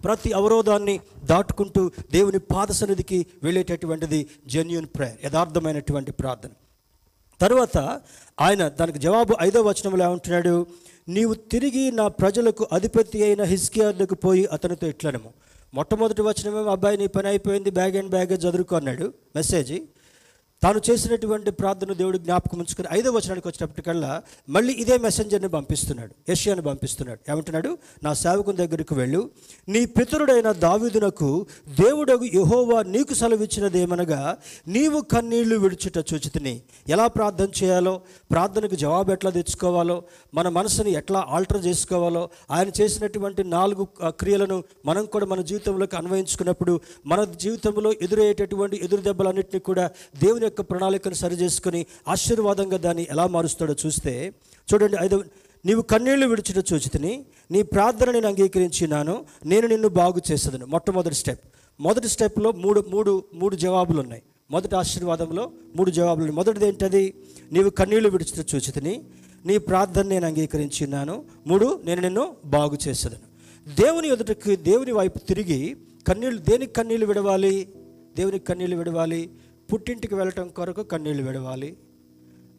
ప్రతి 0.05 0.33
అవరోధాన్ని 0.33 1.01
దాటుకుంటూ 1.25 1.91
దేవుని 2.13 2.39
పాద 2.39 2.71
సన్నిధికి 2.71 3.27
వెళ్ళేటటువంటిది 3.43 4.29
జెన్యున్ 4.47 4.87
ప్రేయర్ 4.87 5.19
యథార్థమైనటువంటి 5.25 6.13
ప్రార్థన. 6.13 6.51
తర్వాత 7.41 7.79
ఆయన 8.41 8.69
దానికి 8.69 8.99
జవాబు 8.99 9.37
ఐదో 9.41 9.63
వచనంలో 9.63 10.05
ఏమంటున్నాడు? 10.05 10.67
నీవు 11.09 11.35
తిరిగి 11.35 11.91
నా 11.91 12.09
ప్రజలకు 12.09 12.69
అధిపతి 12.73 13.25
అయిన 13.25 13.43
హిస్కియార్లకు 13.43 14.15
పోయి 14.15 14.47
అతనితో 14.47 14.87
ఇట్లనము 14.87 15.33
మొట్టమొదటి 15.75 16.23
వచనమేమో 16.23 16.71
అబ్బాయి 16.71 16.97
నీ 16.97 17.07
పని 17.07 17.29
అయిపోయింది 17.29 17.71
బ్యాగ్ 17.71 17.97
అండ్ 17.97 18.11
బ్యాగేజ్ 18.11 18.47
చదువుకో 18.47 18.77
అన్నాడు. 18.77 19.13
మెసేజ్ 19.37 19.73
తాను 20.63 20.81
చేసినటువంటి 20.91 21.51
ప్రార్థన 21.51 21.93
దేవుడు 21.93 22.19
జ్ఞాపకం 22.19 22.59
ఉంచుకుని 22.59 22.89
ఐదో 22.93 23.11
వచనానికి 23.11 23.49
వచ్చినప్పటికల్లా 23.49 24.23
మళ్ళీ 24.49 24.73
ఇదే 24.73 24.99
మెసెంజర్ని 24.99 25.49
పంపిస్తున్నాడు. 25.49 26.31
యష్యాని 26.31 26.63
పంపిస్తున్నాడు. 26.63 27.21
ఏమంటున్నాడు? 27.31 27.79
నా 28.03 28.13
సేవకుని 28.13 28.57
దగ్గరికి 28.57 28.95
వెళ్ళు. 28.95 29.31
నీ 29.69 29.87
పితరుడైన 29.87 30.53
దావీదునకు 30.53 31.47
దేవుడు 31.81 32.13
యహోవా 32.35 32.83
నీకు 32.83 33.15
సెలవిచ్చినదేమనగా 33.15 34.37
నీవు 34.69 35.01
కన్నీళ్ళు 35.01 35.57
విడుచుట 35.57 35.99
చూచితిని. 36.15 36.63
ఎలా 36.89 37.07
ప్రార్థన 37.07 37.49
చేయాలో 37.63 38.01
ప్రార్థనకు 38.31 38.75
జవాబు 38.75 39.13
ఎట్లా 39.13 39.31
తెచ్చుకోవాలో 39.31 40.03
మన 40.35 40.49
మనసుని 40.49 40.93
ఎట్లా 40.93 41.27
ఆల్టర్ 41.29 41.67
చేసుకోవాలో 41.67 42.29
ఆయన 42.51 42.71
చేసినటువంటి 42.81 43.45
నాలుగు 43.45 43.89
క్రియలను 44.05 44.65
మనం 44.85 45.05
కూడా 45.05 45.27
మన 45.27 45.41
జీవితంలోకి 45.41 45.97
అన్వయించుకున్నప్పుడు 45.97 46.81
మన 47.07 47.25
జీవితంలో 47.25 47.93
ఎదురయ్యేటటువంటి 48.03 48.81
ఎదురు 48.85 49.01
దెబ్బలన్నింటినీ 49.01 49.61
కూడా 49.61 49.91
దేవుని 50.19 50.52
యొక్క 50.53 50.71
ప్రణాళికను 50.71 51.15
సరి 51.15 51.35
చేసుకుని 51.35 51.87
ఆశీర్వాదంగా 52.09 52.77
దాన్ని 52.77 53.07
ఎలా 53.11 53.27
మారుస్తాడో 53.27 53.75
చూస్తే 53.87 54.13
చూడండి 54.71 54.97
ఐదు 55.01 55.25
నీవు 55.67 55.83
కన్నీళ్ళు 55.83 56.27
విడిచిన 56.27 56.63
చూచితిని 56.73 57.13
నీ 57.51 57.63
ప్రార్థన 57.63 58.11
నేను 58.11 58.29
అంగీకరించినాను 58.29 59.15
నేను 59.47 59.67
నిన్ను 59.67 59.89
బాగు 59.89 60.21
చేసేదను. 60.33 60.67
మొట్టమొదటి 60.67 61.15
స్టెప్. 61.15 61.41
మొదటి 61.81 62.09
స్టెప్లో 62.09 62.53
మూడు 62.53 62.81
మూడు 62.89 63.25
మూడు 63.35 63.57
జవాబులు 63.57 64.01
ఉన్నాయి 64.01 64.23
మొదటి 64.51 64.75
ఆశీర్వాదంలో 64.77 65.51
మూడు 65.77 65.91
జవాబులు 65.91 66.25
ఉన్నాయి 66.25 66.37
మొదటిది 66.37 66.67
ఏంటది? 66.69 67.15
నీవు 67.53 67.71
కన్నీళ్ళు 67.71 68.09
విడిచిన 68.09 68.45
చూచితిని 68.55 68.95
నీ 69.47 69.59
ప్రార్థన 69.59 70.07
నేను 70.07 70.27
అంగీకరించినాను 70.27 71.25
మూడు 71.47 71.81
నేను 71.85 72.01
నిన్ను 72.01 72.25
బాగు 72.45 72.79
చేసేదను. 72.89 73.27
దేవుని 73.75 74.09
ఎదుటకి 74.09 74.57
దేవుని 74.57 74.93
వైపు 74.93 75.19
తిరిగి 75.19 75.77
కన్నీళ్ళు 76.09 76.41
దేనికి 76.41 76.73
కన్నీళ్ళు 76.73 77.07
విడవాలి? 77.07 77.69
దేవునికి 78.17 78.45
కన్నీళ్ళు 78.45 78.77
విడవాలి? 78.77 79.31
పుట్టింటికి 79.73 80.15
వెళ్ళటం 80.15 80.49
కొరకు 80.49 80.83
కన్నీళ్ళు 80.83 81.23
విడవాలి. 81.23 81.77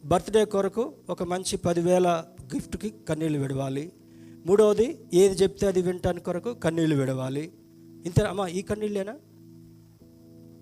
బర్త్డే 0.04 0.44
కొరకు 0.44 0.92
ఒక 1.08 1.22
మంచి 1.22 1.56
పదివేల 1.56 2.24
గిఫ్ట్కి 2.54 2.94
కన్నీళ్ళు 3.08 3.38
విడవాలి. 3.38 3.92
మూడవది 4.46 4.98
ఏది 5.14 5.34
చెప్తే 5.34 5.66
అది 5.66 5.82
వినటానికి 5.82 6.24
కొరకు 6.24 6.54
కన్నీళ్ళు 6.54 6.96
విడవాలి. 6.96 7.52
ఇంత 8.06 8.20
అమ్మా 8.20 8.46
ఈ 8.48 8.62
కన్నీళ్ళేనా 8.62 9.16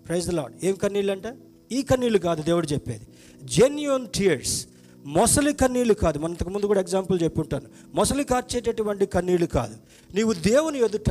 ప్రైజ్ 0.06 0.34
లాడ్ 0.34 0.64
ఏం 0.64 0.74
కన్నీళ్ళు 0.74 1.12
అంటే 1.12 1.32
ఈ 1.72 1.82
కన్నీళ్ళు 1.82 2.18
కాదు 2.18 2.42
దేవుడు 2.42 2.66
చెప్పేది. 2.66 3.06
జెన్యున్ 3.44 4.06
టీయర్స్ 4.06 4.66
మొసలి 5.06 5.54
కన్నీళ్ళు 5.54 5.94
కాదు. 5.94 6.18
మన 6.18 6.30
ఇంతకు 6.30 6.50
ముందు 6.50 6.66
కూడా 6.66 6.80
ఎగ్జాంపుల్ 6.80 7.22
చెప్పుంటాను. 7.22 7.64
మొసలి 7.94 8.24
కార్చేటటువంటి 8.24 9.06
కన్నీళ్ళు 9.06 9.46
కాదు. 9.46 9.74
నీవు 10.14 10.32
దేవుని 10.32 10.84
ఎదుట 10.84 11.10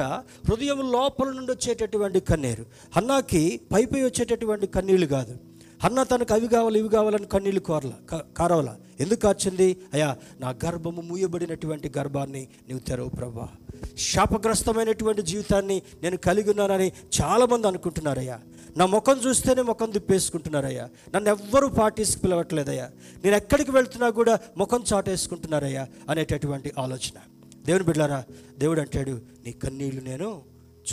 హృదయం 0.50 0.92
లోపల 0.92 1.32
నుండి 1.32 1.52
వచ్చేటటువంటి 1.52 2.20
కన్నీరు. 2.20 2.66
అన్నాకి 2.96 3.62
పైపై 3.74 4.04
వచ్చేటటువంటి 4.04 4.68
కన్నీళ్ళు 4.68 5.06
కాదు. 5.06 5.51
అన్న 5.84 6.04
తనకు 6.04 6.34
అవి 6.34 6.48
కావాలి 6.48 6.80
ఇవి 6.80 6.90
కావాలని 6.90 7.26
కన్నీళ్ళు 7.26 7.62
కోరల 7.62 7.92
కారవల. 8.38 8.76
ఎందుకు 9.00 9.28
వచ్చింది 9.28 9.78
అయ్యా 9.94 10.18
నా 10.40 10.50
గర్భము 10.66 11.02
మూయబడినటువంటి 11.02 11.92
గర్భాన్ని 11.98 12.48
నీవు 12.68 12.80
తెరవు 12.80 13.10
ప్రభా. 13.10 13.50
శాపగ్రస్తమైనటువంటి 13.98 15.22
జీవితాన్ని 15.22 15.82
నేను 16.04 16.18
కలిగి 16.18 16.50
ఉన్నానని 16.50 16.92
చాలామంది 17.22 17.68
అనుకుంటున్నారయ్యా. 17.68 18.40
నా 18.78 18.86
ముఖం 18.86 19.18
చూస్తేనే 19.18 19.62
ముఖం 19.62 19.94
దుప్పేసుకుంటున్నారయ్యా 19.94 20.90
నన్ను 21.16 21.30
ఎవ్వరూ 21.30 21.68
పార్టీస్కి 21.68 22.22
పిలవట్లేదయ్యా. 22.22 22.90
నేను 23.24 23.36
ఎక్కడికి 23.36 23.72
వెళ్తున్నా 23.72 24.10
కూడా 24.10 24.40
ముఖం 24.58 24.84
చాటేసుకుంటున్నారయ్యా 24.94 25.88
అనేటటువంటి 26.10 26.72
ఆలోచన. 26.80 27.20
దేవుని 27.66 27.84
బిడ్డారా 27.84 28.24
దేవుడు 28.58 28.82
అంటాడు 28.82 29.22
నీ 29.46 29.52
కన్నీళ్ళు 29.52 30.02
నేను 30.02 30.42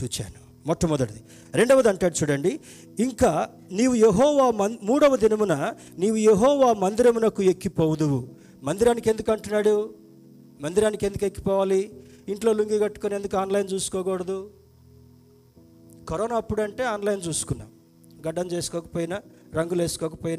చూచాను. 0.03 0.48
మొట్టమొదటిది. 0.67 1.21
రెండవది 1.55 1.89
అంటాడు 1.89 2.15
చూడండి 2.15 2.61
ఇంకా 2.99 3.49
నీవు 3.73 3.95
యహోవా 3.95 4.51
మన్ 4.51 4.77
మూడవ 4.83 5.17
దినమున 5.17 5.75
నీవు 5.99 6.17
యహోవా 6.17 6.73
మందిరమునకు 6.73 7.43
ఎక్కిపోవుదువు. 7.43 8.29
మందిరానికి 8.63 9.11
ఎందుకు 9.11 9.33
అంటున్నాడు? 9.33 9.95
మందిరానికి 10.61 11.07
ఎందుకు 11.07 11.25
ఎక్కిపోవాలి? 11.25 11.93
ఇంట్లో 12.29 12.53
లుంగి 12.53 12.79
కట్టుకొని 12.79 13.15
ఎందుకు 13.15 13.37
ఆన్లైన్ 13.37 13.69
చూసుకోకూడదు? 13.73 14.51
కరోనా 16.09 16.37
అప్పుడంటే 16.37 16.83
ఆన్లైన్ 16.83 17.23
చూసుకున్నాం. 17.29 17.69
గడ్డం 18.29 18.47
చేసుకోకపోయినా 18.47 19.23
రంగులు 19.55 19.83
వేసుకోకపోయినా 19.83 20.37